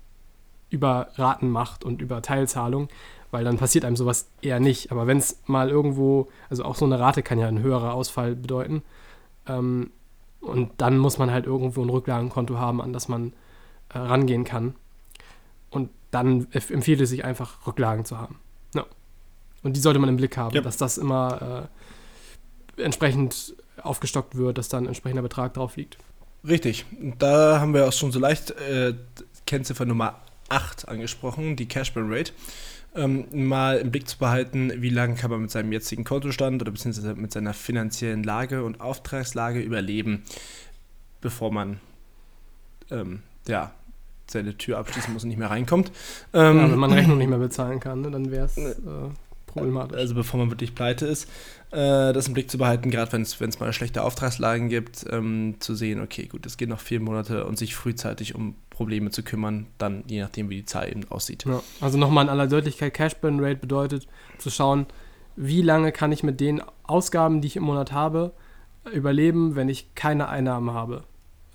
über 0.69 1.09
Raten 1.15 1.49
macht 1.49 1.83
und 1.83 2.01
über 2.01 2.21
Teilzahlung, 2.21 2.87
weil 3.31 3.43
dann 3.43 3.57
passiert 3.57 3.85
einem 3.85 3.95
sowas 3.95 4.29
eher 4.41 4.59
nicht. 4.59 4.91
Aber 4.91 5.07
wenn 5.07 5.17
es 5.17 5.41
mal 5.45 5.69
irgendwo, 5.69 6.29
also 6.49 6.63
auch 6.63 6.75
so 6.75 6.85
eine 6.85 6.99
Rate 6.99 7.23
kann 7.23 7.39
ja 7.39 7.47
ein 7.47 7.61
höherer 7.61 7.93
Ausfall 7.93 8.35
bedeuten, 8.35 8.83
ähm, 9.47 9.91
und 10.41 10.71
dann 10.77 10.97
muss 10.97 11.17
man 11.17 11.31
halt 11.31 11.45
irgendwo 11.45 11.81
ein 11.83 11.89
Rücklagenkonto 11.89 12.57
haben, 12.57 12.81
an 12.81 12.93
das 12.93 13.07
man 13.07 13.33
äh, 13.93 13.97
rangehen 13.97 14.45
kann. 14.45 14.75
Und 15.69 15.89
dann 16.11 16.47
empfiehlt 16.51 17.01
es 17.01 17.09
sich 17.09 17.25
einfach, 17.25 17.67
Rücklagen 17.67 18.05
zu 18.05 18.17
haben. 18.17 18.39
Ja. 18.73 18.85
Und 19.63 19.75
die 19.75 19.81
sollte 19.81 19.99
man 19.99 20.09
im 20.09 20.17
Blick 20.17 20.37
haben, 20.37 20.55
ja. 20.55 20.61
dass 20.61 20.77
das 20.77 20.97
immer 20.97 21.67
äh, 22.77 22.81
entsprechend 22.81 23.55
aufgestockt 23.81 24.35
wird, 24.35 24.57
dass 24.57 24.69
dann 24.69 24.85
ein 24.85 24.87
entsprechender 24.87 25.21
Betrag 25.21 25.53
drauf 25.53 25.75
liegt. 25.75 25.97
Richtig. 26.47 26.85
Da 27.17 27.59
haben 27.59 27.73
wir 27.73 27.87
auch 27.87 27.93
schon 27.93 28.11
so 28.11 28.19
leicht 28.19 28.51
äh, 28.51 28.93
Kennziffer 29.45 29.85
Nummer 29.85 30.21
8 30.47 30.87
angesprochen, 30.87 31.55
die 31.55 31.67
Cashburn 31.67 32.11
Rate. 32.11 32.31
Ähm, 32.95 33.25
mal 33.31 33.77
im 33.77 33.91
Blick 33.91 34.09
zu 34.09 34.17
behalten, 34.17 34.71
wie 34.81 34.89
lange 34.89 35.15
kann 35.15 35.29
man 35.29 35.41
mit 35.41 35.51
seinem 35.51 35.71
jetzigen 35.71 36.03
Kontostand 36.03 36.61
oder 36.61 36.71
beziehungsweise 36.71 37.13
mit 37.13 37.31
seiner 37.31 37.53
finanziellen 37.53 38.23
Lage 38.23 38.63
und 38.63 38.81
Auftragslage 38.81 39.61
überleben, 39.61 40.23
bevor 41.21 41.51
man 41.51 41.79
ähm, 42.89 43.21
ja, 43.47 43.71
seine 44.27 44.57
Tür 44.57 44.79
abschließen 44.79 45.13
muss 45.13 45.23
und 45.23 45.29
nicht 45.29 45.37
mehr 45.37 45.51
reinkommt. 45.51 45.91
Ähm, 46.33 46.57
ja, 46.57 46.71
wenn 46.71 46.79
man 46.79 46.91
Rechnung 46.91 47.17
nicht 47.19 47.29
mehr 47.29 47.37
bezahlen 47.37 47.79
kann, 47.79 48.01
ne, 48.01 48.11
dann 48.11 48.31
wäre 48.31 48.45
es 48.45 48.57
äh, 48.57 48.75
problematisch. 49.49 49.97
Also 49.97 50.15
bevor 50.15 50.39
man 50.39 50.49
wirklich 50.49 50.75
pleite 50.75 51.05
ist, 51.05 51.25
äh, 51.71 52.13
das 52.13 52.27
im 52.27 52.33
Blick 52.33 52.49
zu 52.49 52.57
behalten, 52.57 52.89
gerade 52.91 53.11
wenn 53.11 53.21
es 53.21 53.59
mal 53.59 53.73
schlechte 53.73 54.03
Auftragslagen 54.03 54.69
gibt, 54.69 55.05
ähm, 55.09 55.55
zu 55.59 55.75
sehen, 55.75 56.01
okay, 56.01 56.27
gut, 56.27 56.45
es 56.45 56.57
geht 56.57 56.69
noch 56.69 56.79
vier 56.79 56.99
Monate 56.99 57.45
und 57.45 57.57
sich 57.57 57.75
frühzeitig 57.75 58.35
um 58.35 58.55
Probleme 58.69 59.11
zu 59.11 59.23
kümmern, 59.23 59.67
dann 59.77 60.03
je 60.07 60.21
nachdem, 60.21 60.49
wie 60.49 60.57
die 60.57 60.65
Zahl 60.65 60.89
eben 60.89 61.03
aussieht. 61.09 61.45
Ja, 61.45 61.61
also 61.81 61.97
nochmal 61.97 62.25
in 62.25 62.29
aller 62.29 62.47
Deutlichkeit, 62.47 62.93
Cash 62.93 63.15
Burn 63.17 63.39
Rate 63.39 63.57
bedeutet 63.57 64.07
zu 64.37 64.49
schauen, 64.49 64.85
wie 65.35 65.61
lange 65.61 65.91
kann 65.91 66.11
ich 66.11 66.23
mit 66.23 66.39
den 66.39 66.61
Ausgaben, 66.83 67.41
die 67.41 67.47
ich 67.47 67.55
im 67.55 67.63
Monat 67.63 67.91
habe, 67.91 68.33
überleben, 68.91 69.55
wenn 69.55 69.69
ich 69.69 69.95
keine 69.95 70.29
Einnahmen 70.29 70.73
habe. 70.73 71.03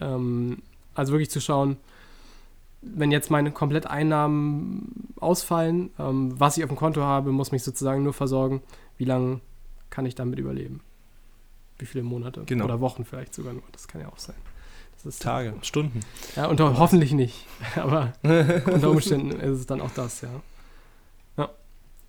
Ähm, 0.00 0.62
also 0.94 1.12
wirklich 1.12 1.30
zu 1.30 1.40
schauen, 1.40 1.76
wenn 2.84 3.10
jetzt 3.10 3.30
meine 3.30 3.50
Kompletteinnahmen 3.50 5.14
ausfallen, 5.20 5.90
ähm, 5.98 6.38
was 6.38 6.56
ich 6.56 6.64
auf 6.64 6.70
dem 6.70 6.76
Konto 6.76 7.02
habe, 7.02 7.32
muss 7.32 7.52
mich 7.52 7.62
sozusagen 7.62 8.02
nur 8.02 8.12
versorgen, 8.12 8.62
wie 8.98 9.04
lange 9.04 9.40
kann 9.90 10.06
ich 10.06 10.14
damit 10.14 10.38
überleben. 10.38 10.80
Wie 11.78 11.86
viele 11.86 12.04
Monate 12.04 12.44
Genau. 12.46 12.64
oder 12.64 12.80
Wochen 12.80 13.04
vielleicht 13.04 13.34
sogar 13.34 13.52
nur. 13.52 13.62
Das 13.72 13.88
kann 13.88 14.00
ja 14.00 14.08
auch 14.08 14.18
sein. 14.18 14.36
Tage, 15.20 15.52
Stunden. 15.60 16.00
Ja, 16.34 16.46
unter, 16.46 16.78
hoffentlich 16.78 17.12
nicht. 17.12 17.46
Aber 17.76 18.14
unter 18.22 18.90
Umständen 18.90 19.38
ist 19.38 19.58
es 19.58 19.66
dann 19.66 19.82
auch 19.82 19.90
das, 19.90 20.22
ja. 20.22 20.30
ja. 21.36 21.50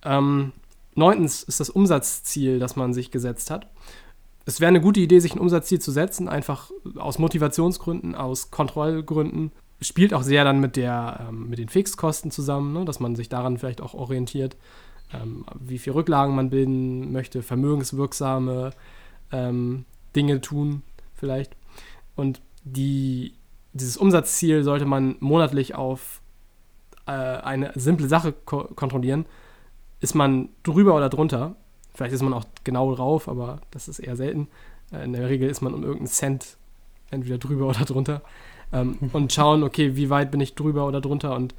Ähm, 0.02 0.52
neuntens 0.94 1.42
ist 1.42 1.60
das 1.60 1.68
Umsatzziel, 1.68 2.58
das 2.58 2.74
man 2.74 2.94
sich 2.94 3.10
gesetzt 3.10 3.50
hat. 3.50 3.68
Es 4.46 4.60
wäre 4.60 4.68
eine 4.68 4.80
gute 4.80 5.00
Idee, 5.00 5.18
sich 5.18 5.34
ein 5.34 5.40
Umsatzziel 5.40 5.78
zu 5.80 5.90
setzen, 5.90 6.28
einfach 6.28 6.70
aus 6.96 7.18
Motivationsgründen, 7.18 8.14
aus 8.14 8.50
Kontrollgründen. 8.50 9.52
Spielt 9.80 10.14
auch 10.14 10.22
sehr 10.22 10.44
dann 10.44 10.60
mit, 10.60 10.76
der, 10.76 11.26
ähm, 11.28 11.48
mit 11.50 11.58
den 11.58 11.68
Fixkosten 11.68 12.30
zusammen, 12.30 12.72
ne, 12.72 12.84
dass 12.84 13.00
man 13.00 13.14
sich 13.14 13.28
daran 13.28 13.58
vielleicht 13.58 13.80
auch 13.80 13.94
orientiert, 13.94 14.56
ähm, 15.12 15.44
wie 15.60 15.78
viel 15.78 15.92
Rücklagen 15.92 16.34
man 16.34 16.50
bilden 16.50 17.12
möchte, 17.12 17.42
vermögenswirksame 17.42 18.70
ähm, 19.32 19.84
Dinge 20.14 20.40
tun 20.40 20.82
vielleicht. 21.14 21.56
Und 22.14 22.40
die, 22.64 23.34
dieses 23.72 23.96
Umsatzziel 23.96 24.64
sollte 24.64 24.86
man 24.86 25.16
monatlich 25.20 25.74
auf 25.74 26.22
äh, 27.06 27.10
eine 27.10 27.72
simple 27.74 28.08
Sache 28.08 28.32
ko 28.32 28.64
kontrollieren. 28.74 29.26
Ist 30.00 30.14
man 30.14 30.48
drüber 30.62 30.94
oder 30.94 31.08
drunter? 31.08 31.54
Vielleicht 31.94 32.14
ist 32.14 32.22
man 32.22 32.34
auch 32.34 32.44
genau 32.64 32.94
drauf, 32.94 33.28
aber 33.28 33.60
das 33.70 33.88
ist 33.88 33.98
eher 33.98 34.16
selten. 34.16 34.48
Äh, 34.92 35.04
in 35.04 35.12
der 35.12 35.28
Regel 35.28 35.48
ist 35.48 35.60
man 35.60 35.74
um 35.74 35.82
irgendeinen 35.82 36.08
Cent 36.08 36.56
entweder 37.10 37.38
drüber 37.38 37.66
oder 37.66 37.84
drunter. 37.84 38.22
Ähm, 38.72 38.98
und 39.12 39.32
schauen, 39.32 39.62
okay, 39.62 39.96
wie 39.96 40.10
weit 40.10 40.30
bin 40.30 40.40
ich 40.40 40.54
drüber 40.54 40.86
oder 40.86 41.00
drunter 41.00 41.34
und 41.34 41.54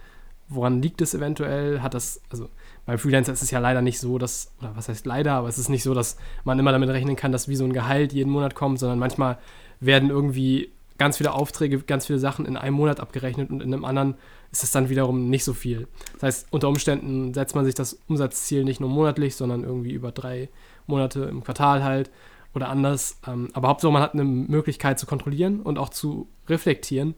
woran 0.49 0.81
liegt 0.81 1.01
es 1.01 1.13
eventuell? 1.13 1.81
Hat 1.81 1.93
das, 1.93 2.21
also 2.29 2.49
bei 2.85 2.97
Freelancer 2.97 3.33
ist 3.33 3.41
es 3.41 3.51
ja 3.51 3.59
leider 3.59 3.81
nicht 3.81 3.99
so, 3.99 4.17
dass, 4.17 4.53
oder 4.59 4.75
was 4.75 4.89
heißt 4.89 5.05
leider, 5.05 5.33
aber 5.33 5.49
es 5.49 5.57
ist 5.57 5.69
nicht 5.69 5.83
so, 5.83 5.93
dass 5.93 6.17
man 6.45 6.57
immer 6.57 6.71
damit 6.71 6.89
rechnen 6.89 7.15
kann, 7.15 7.31
dass 7.31 7.47
wie 7.47 7.55
so 7.55 7.65
ein 7.65 7.73
Gehalt 7.73 8.13
jeden 8.13 8.31
Monat 8.31 8.55
kommt, 8.55 8.79
sondern 8.79 8.99
manchmal 8.99 9.37
werden 9.79 10.09
irgendwie 10.09 10.71
ganz 10.97 11.17
viele 11.17 11.33
Aufträge, 11.33 11.79
ganz 11.79 12.07
viele 12.07 12.19
Sachen 12.19 12.45
in 12.45 12.57
einem 12.57 12.75
Monat 12.75 12.99
abgerechnet 12.99 13.49
und 13.49 13.61
in 13.61 13.73
einem 13.73 13.85
anderen 13.85 14.15
ist 14.51 14.63
es 14.63 14.71
dann 14.71 14.89
wiederum 14.89 15.29
nicht 15.29 15.43
so 15.43 15.53
viel. 15.53 15.87
Das 16.13 16.23
heißt, 16.23 16.47
unter 16.51 16.69
Umständen 16.69 17.33
setzt 17.33 17.55
man 17.55 17.65
sich 17.65 17.75
das 17.75 17.99
Umsatzziel 18.07 18.63
nicht 18.63 18.79
nur 18.79 18.89
monatlich, 18.89 19.35
sondern 19.35 19.63
irgendwie 19.63 19.91
über 19.91 20.11
drei 20.11 20.49
Monate 20.87 21.23
im 21.23 21.43
Quartal 21.43 21.83
halt 21.83 22.09
oder 22.57 22.69
anders. 22.69 23.19
Ähm, 23.25 23.49
aber 23.53 23.69
Hauptsache, 23.69 23.91
man 23.91 24.01
hat 24.01 24.13
eine 24.13 24.25
Möglichkeit 24.25 24.99
zu 24.99 25.05
kontrollieren 25.05 25.61
und 25.61 25.77
auch 25.77 25.89
zu 25.89 26.27
reflektieren, 26.49 27.15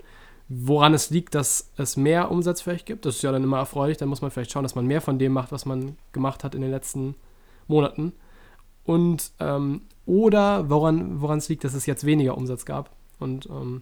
woran 0.50 0.93
es 0.93 1.10
liegt, 1.10 1.34
dass 1.34 1.72
es 1.77 1.98
mehr 1.98 2.29
Umsatz 2.29 2.62
vielleicht 2.62 2.86
gibt. 2.86 3.05
Das 3.05 3.15
ist 3.15 3.22
ja 3.24 3.31
dann 3.31 3.43
immer 3.43 3.58
erfreulich. 3.58 3.98
Dann 3.98 4.10
muss 4.10 4.22
man 4.22 4.29
vielleicht 4.29 4.51
schauen, 4.51 4.63
dass 4.63 4.75
man 4.75 4.86
mehr 4.86 5.01
von 5.01 5.17
dem 5.17 5.31
macht, 5.31 5.51
was 5.51 5.65
man 5.65 5.98
gemacht 6.12 6.43
hat 6.43 6.53
in 6.53 6.62
den 6.62 6.72
letzten 6.72 7.15
Monaten. 7.67 8.13
Und 8.84 9.31
ähm, 9.39 9.81
oder 10.05 10.69
woran 10.69 11.22
woran 11.22 11.38
es 11.38 11.50
liegt, 11.50 11.63
dass 11.63 11.74
es 11.74 11.86
jetzt 11.86 12.05
weniger 12.05 12.38
Umsatz 12.38 12.65
gab. 12.65 12.91
Und 13.19 13.48
ähm, 13.48 13.81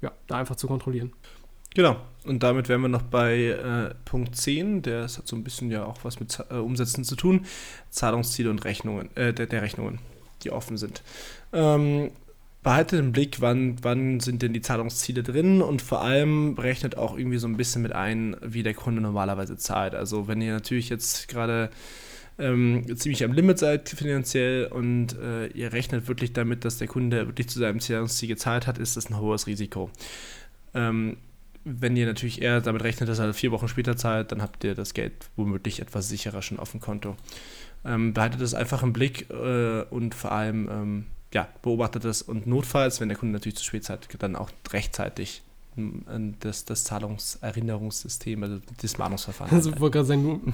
ja, 0.00 0.12
da 0.26 0.36
einfach 0.36 0.56
zu 0.56 0.66
kontrollieren. 0.66 1.12
Genau. 1.74 1.96
Und 2.24 2.42
damit 2.42 2.68
wären 2.68 2.82
wir 2.82 2.88
noch 2.88 3.02
bei 3.02 3.36
äh, 3.44 3.94
Punkt 4.04 4.36
10. 4.36 4.82
Der 4.82 5.02
hat 5.02 5.10
so 5.10 5.36
ein 5.36 5.44
bisschen 5.44 5.70
ja 5.70 5.84
auch 5.84 5.98
was 6.02 6.20
mit 6.20 6.38
äh, 6.50 6.54
Umsätzen 6.54 7.04
zu 7.04 7.16
tun. 7.16 7.46
Zahlungsziele 7.90 8.50
und 8.50 8.64
Rechnungen, 8.64 9.14
äh, 9.16 9.32
der, 9.32 9.46
der 9.46 9.62
Rechnungen, 9.62 10.00
die 10.40 10.50
offen 10.50 10.76
sind. 10.76 11.02
Ähm, 11.52 12.10
behaltet 12.62 12.98
im 13.00 13.12
Blick, 13.12 13.40
wann, 13.40 13.76
wann 13.82 14.20
sind 14.20 14.42
denn 14.42 14.52
die 14.52 14.60
Zahlungsziele 14.60 15.22
drin 15.22 15.62
und 15.62 15.80
vor 15.80 16.02
allem 16.02 16.54
berechnet 16.54 16.96
auch 16.96 17.16
irgendwie 17.16 17.38
so 17.38 17.46
ein 17.46 17.56
bisschen 17.56 17.82
mit 17.82 17.92
ein, 17.92 18.36
wie 18.42 18.62
der 18.62 18.74
Kunde 18.74 19.00
normalerweise 19.00 19.56
zahlt. 19.56 19.94
Also 19.94 20.28
wenn 20.28 20.42
ihr 20.42 20.52
natürlich 20.52 20.90
jetzt 20.90 21.28
gerade 21.28 21.70
ähm, 22.38 22.84
ziemlich 22.96 23.24
am 23.24 23.32
Limit 23.32 23.58
seid 23.58 23.88
finanziell 23.88 24.66
und 24.66 25.18
äh, 25.18 25.46
ihr 25.48 25.72
rechnet 25.72 26.08
wirklich 26.08 26.32
damit, 26.32 26.64
dass 26.64 26.78
der 26.78 26.88
Kunde 26.88 27.26
wirklich 27.26 27.48
zu 27.48 27.58
seinem 27.58 27.80
Zahlungsziel 27.80 28.28
gezahlt 28.28 28.66
hat, 28.66 28.78
ist 28.78 28.96
das 28.96 29.10
ein 29.10 29.18
hohes 29.18 29.46
Risiko. 29.46 29.90
Ähm, 30.74 31.16
wenn 31.64 31.96
ihr 31.96 32.06
natürlich 32.06 32.42
eher 32.42 32.60
damit 32.60 32.82
rechnet, 32.82 33.08
dass 33.08 33.18
er 33.18 33.34
vier 33.34 33.52
Wochen 33.52 33.68
später 33.68 33.96
zahlt, 33.96 34.32
dann 34.32 34.42
habt 34.42 34.64
ihr 34.64 34.74
das 34.74 34.94
Geld 34.94 35.12
womöglich 35.36 35.80
etwas 35.80 36.08
sicherer 36.08 36.42
schon 36.42 36.58
auf 36.58 36.70
dem 36.70 36.80
Konto. 36.80 37.16
Ähm, 37.84 38.12
behaltet 38.12 38.40
das 38.40 38.54
einfach 38.54 38.82
im 38.82 38.92
Blick 38.92 39.30
äh, 39.30 39.82
und 39.90 40.14
vor 40.14 40.32
allem 40.32 40.68
ähm, 40.70 41.06
ja, 41.32 41.48
beobachtet 41.62 42.04
das 42.04 42.22
und 42.22 42.46
notfalls, 42.46 43.00
wenn 43.00 43.08
der 43.08 43.16
Kunde 43.16 43.32
natürlich 43.32 43.56
zu 43.56 43.64
spät 43.64 43.84
zahlt, 43.84 44.08
dann 44.18 44.36
auch 44.36 44.50
rechtzeitig 44.70 45.42
ähm, 45.76 46.34
das, 46.40 46.64
das 46.64 46.84
Zahlungserinnerungssystem, 46.84 48.42
also 48.42 48.60
das 48.80 48.98
Mahnungsverfahren. 48.98 49.54
Also, 49.54 49.70
ich 49.70 49.80
wollte 49.80 49.98
gerade 49.98 50.08
sagen, 50.08 50.24
du 50.24 50.52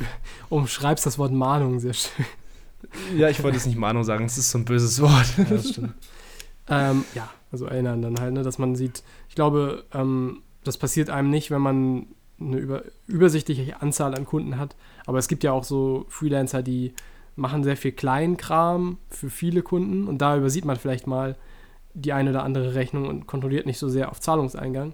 umschreibst 0.54 1.06
das 1.06 1.18
Wort 1.18 1.32
Mahnung 1.32 1.80
sehr 1.80 1.94
schön. 1.94 2.26
Ja, 3.16 3.28
ich 3.28 3.42
wollte 3.42 3.56
jetzt 3.56 3.66
nicht 3.66 3.78
Mahnung 3.78 4.04
sagen, 4.04 4.26
es 4.26 4.38
ist 4.38 4.50
so 4.50 4.58
ein 4.58 4.64
böses 4.64 5.00
Wort. 5.00 5.26
Ja, 5.38 5.44
das 5.44 5.70
stimmt. 5.70 5.94
ähm, 6.68 7.04
ja, 7.14 7.28
also 7.50 7.66
erinnern 7.66 8.02
dann 8.02 8.20
halt, 8.20 8.34
ne, 8.34 8.42
dass 8.42 8.58
man 8.58 8.76
sieht, 8.76 9.02
ich 9.28 9.34
glaube, 9.34 9.84
ähm, 9.92 10.42
das 10.66 10.78
passiert 10.78 11.10
einem 11.10 11.30
nicht, 11.30 11.50
wenn 11.50 11.62
man 11.62 12.06
eine 12.38 12.58
über, 12.58 12.82
übersichtliche 13.06 13.80
Anzahl 13.80 14.14
an 14.14 14.26
Kunden 14.26 14.58
hat. 14.58 14.76
Aber 15.06 15.18
es 15.18 15.28
gibt 15.28 15.44
ja 15.44 15.52
auch 15.52 15.64
so 15.64 16.04
Freelancer, 16.08 16.62
die 16.62 16.92
machen 17.34 17.64
sehr 17.64 17.76
viel 17.76 17.92
Kleinkram 17.92 18.98
für 19.10 19.30
viele 19.30 19.62
Kunden 19.62 20.08
und 20.08 20.18
da 20.18 20.36
übersieht 20.36 20.64
man 20.64 20.76
vielleicht 20.76 21.06
mal 21.06 21.36
die 21.94 22.12
eine 22.12 22.30
oder 22.30 22.42
andere 22.42 22.74
Rechnung 22.74 23.08
und 23.08 23.26
kontrolliert 23.26 23.66
nicht 23.66 23.78
so 23.78 23.88
sehr 23.88 24.10
auf 24.10 24.20
Zahlungseingang. 24.20 24.92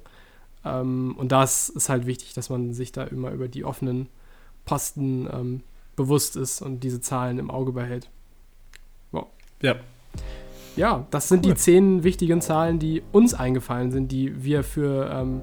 Ähm, 0.64 1.14
und 1.16 1.32
das 1.32 1.68
ist 1.68 1.88
halt 1.88 2.06
wichtig, 2.06 2.34
dass 2.34 2.50
man 2.50 2.72
sich 2.72 2.92
da 2.92 3.04
immer 3.04 3.30
über 3.30 3.48
die 3.48 3.64
offenen 3.64 4.08
Posten 4.64 5.28
ähm, 5.32 5.60
bewusst 5.96 6.36
ist 6.36 6.62
und 6.62 6.80
diese 6.80 7.00
Zahlen 7.00 7.38
im 7.38 7.50
Auge 7.50 7.72
behält. 7.72 8.08
Wow. 9.10 9.26
Ja. 9.60 9.76
Ja, 10.76 11.06
das 11.10 11.28
sind 11.28 11.44
Cool. 11.44 11.52
die 11.52 11.58
zehn 11.58 12.02
wichtigen 12.02 12.40
Zahlen, 12.40 12.78
die 12.78 13.02
uns 13.12 13.34
eingefallen 13.34 13.90
sind, 13.90 14.10
die 14.10 14.42
wir 14.42 14.64
für 14.64 15.10
ähm, 15.12 15.42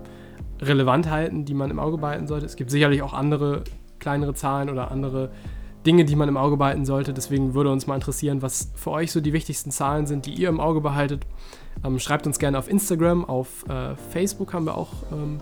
relevant 0.62 1.10
halten, 1.10 1.46
die 1.46 1.54
man 1.54 1.72
im 1.72 1.80
Auge 1.80 1.98
behalten 1.98 2.28
sollte. 2.28 2.46
Es 2.46 2.56
gibt 2.56 2.72
sicherlich 2.72 3.02
auch 3.02 3.14
andere 3.14 3.64
kleinere 4.00 4.34
Zahlen 4.34 4.70
oder 4.70 4.92
andere 4.92 5.30
Dinge, 5.86 6.06
die 6.06 6.16
man 6.16 6.28
im 6.30 6.38
Auge 6.38 6.58
behalten 6.58 6.86
sollte. 6.86 7.14
Deswegen 7.14 7.54
würde 7.54 7.72
uns 7.72 7.88
mal 7.88 7.96
interessieren, 7.96 8.42
was 8.42 8.72
für 8.76 8.92
euch 8.92 9.12
so 9.12 9.22
die 9.22 9.34
wichtigsten 9.34 9.72
Zahlen 9.72 10.06
sind, 10.08 10.26
die 10.26 10.34
ihr 10.34 10.50
im 10.50 10.60
Auge 10.60 10.82
behaltet. 10.82 11.26
Ähm, 11.84 12.00
schreibt 12.00 12.28
uns 12.28 12.40
gerne 12.40 12.58
auf 12.58 12.70
Instagram, 12.70 13.24
auf 13.26 13.68
äh, 13.70 13.96
Facebook 13.96 14.54
haben 14.54 14.66
wir 14.66 14.76
auch 14.76 14.92
ähm, 15.14 15.38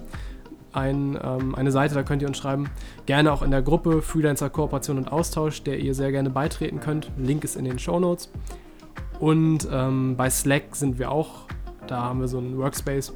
ein, 0.72 1.18
ähm, 1.24 1.56
eine 1.56 1.72
Seite, 1.72 1.96
da 1.96 2.04
könnt 2.04 2.22
ihr 2.22 2.28
uns 2.28 2.38
schreiben. 2.38 2.70
Gerne 3.08 3.32
auch 3.32 3.42
in 3.42 3.50
der 3.50 3.64
Gruppe 3.64 4.02
Freelancer 4.04 4.50
Kooperation 4.50 4.98
und 4.98 5.12
Austausch, 5.12 5.64
der 5.64 5.80
ihr 5.80 5.96
sehr 5.96 6.12
gerne 6.12 6.30
beitreten 6.30 6.80
könnt. 6.80 7.12
Link 7.18 7.44
ist 7.44 7.56
in 7.56 7.66
den 7.66 7.80
Show 7.80 8.00
Notes. 8.00 8.30
Und 9.20 9.68
ähm, 9.72 10.16
bei 10.16 10.30
Slack 10.30 10.76
sind 10.76 11.00
wir 11.00 11.10
auch. 11.10 11.48
Da 11.88 12.04
haben 12.04 12.20
wir 12.20 12.28
so 12.28 12.38
einen 12.38 12.58
Workspace. 12.58 13.14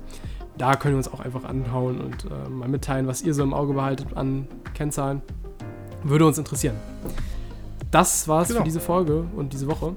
Da 0.61 0.75
können 0.75 0.93
wir 0.93 0.97
uns 0.97 1.11
auch 1.11 1.21
einfach 1.21 1.43
anhauen 1.43 1.99
und 1.99 2.25
äh, 2.25 2.47
mal 2.47 2.69
mitteilen, 2.69 3.07
was 3.07 3.23
ihr 3.23 3.33
so 3.33 3.41
im 3.41 3.51
Auge 3.51 3.73
behaltet 3.73 4.15
an 4.15 4.47
Kennzahlen. 4.75 5.23
Würde 6.03 6.23
uns 6.27 6.37
interessieren. 6.37 6.75
Das 7.89 8.27
war's 8.27 8.49
Genau. 8.49 8.59
für 8.59 8.65
diese 8.65 8.79
Folge 8.79 9.25
und 9.35 9.53
diese 9.53 9.65
Woche. 9.65 9.95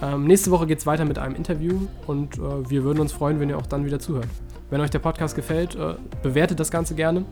Ähm, 0.00 0.24
nächste 0.26 0.50
Woche 0.50 0.66
geht's 0.66 0.86
weiter 0.86 1.04
mit 1.04 1.18
einem 1.18 1.34
Interview 1.34 1.80
und 2.06 2.38
äh, 2.38 2.40
wir 2.70 2.84
würden 2.84 3.00
uns 3.00 3.12
freuen, 3.12 3.38
wenn 3.38 3.50
ihr 3.50 3.58
auch 3.58 3.66
dann 3.66 3.84
wieder 3.84 3.98
zuhört. 3.98 4.28
Wenn 4.70 4.80
euch 4.80 4.88
der 4.88 5.00
Podcast 5.00 5.36
gefällt, 5.36 5.74
äh, 5.74 5.96
bewertet 6.22 6.58
das 6.58 6.70
Ganze 6.70 6.94
gerne. 6.94 7.26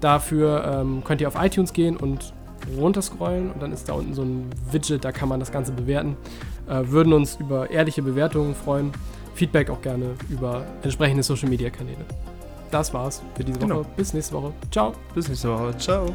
Dafür 0.00 0.64
ähm, 0.64 1.02
könnt 1.04 1.20
ihr 1.20 1.28
auf 1.28 1.36
iTunes 1.38 1.74
gehen 1.74 1.98
und 1.98 2.32
runterscrollen 2.78 3.50
und 3.50 3.60
dann 3.62 3.72
ist 3.72 3.90
da 3.90 3.92
unten 3.92 4.14
so 4.14 4.22
ein 4.22 4.46
Widget, 4.70 5.04
da 5.04 5.12
kann 5.12 5.28
man 5.28 5.38
das 5.38 5.52
Ganze 5.52 5.70
bewerten. 5.72 6.16
Äh, 6.66 6.80
würden 6.86 7.12
uns 7.12 7.36
über 7.36 7.68
ehrliche 7.70 8.00
Bewertungen 8.00 8.54
freuen. 8.54 8.92
Feedback 9.36 9.70
auch 9.70 9.80
gerne 9.82 10.14
über 10.30 10.64
entsprechende 10.82 11.22
Social 11.22 11.48
Media 11.48 11.70
Kanäle. 11.70 12.04
Das 12.70 12.92
war's 12.92 13.22
für 13.36 13.44
diese 13.44 13.60
Woche. 13.60 13.68
Genau. 13.68 13.86
Bis 13.96 14.12
nächste 14.12 14.34
Woche. 14.34 14.52
Ciao. 14.70 14.92
Bis 15.14 15.28
nächste 15.28 15.50
Woche. 15.50 15.76
Ciao. 15.78 16.06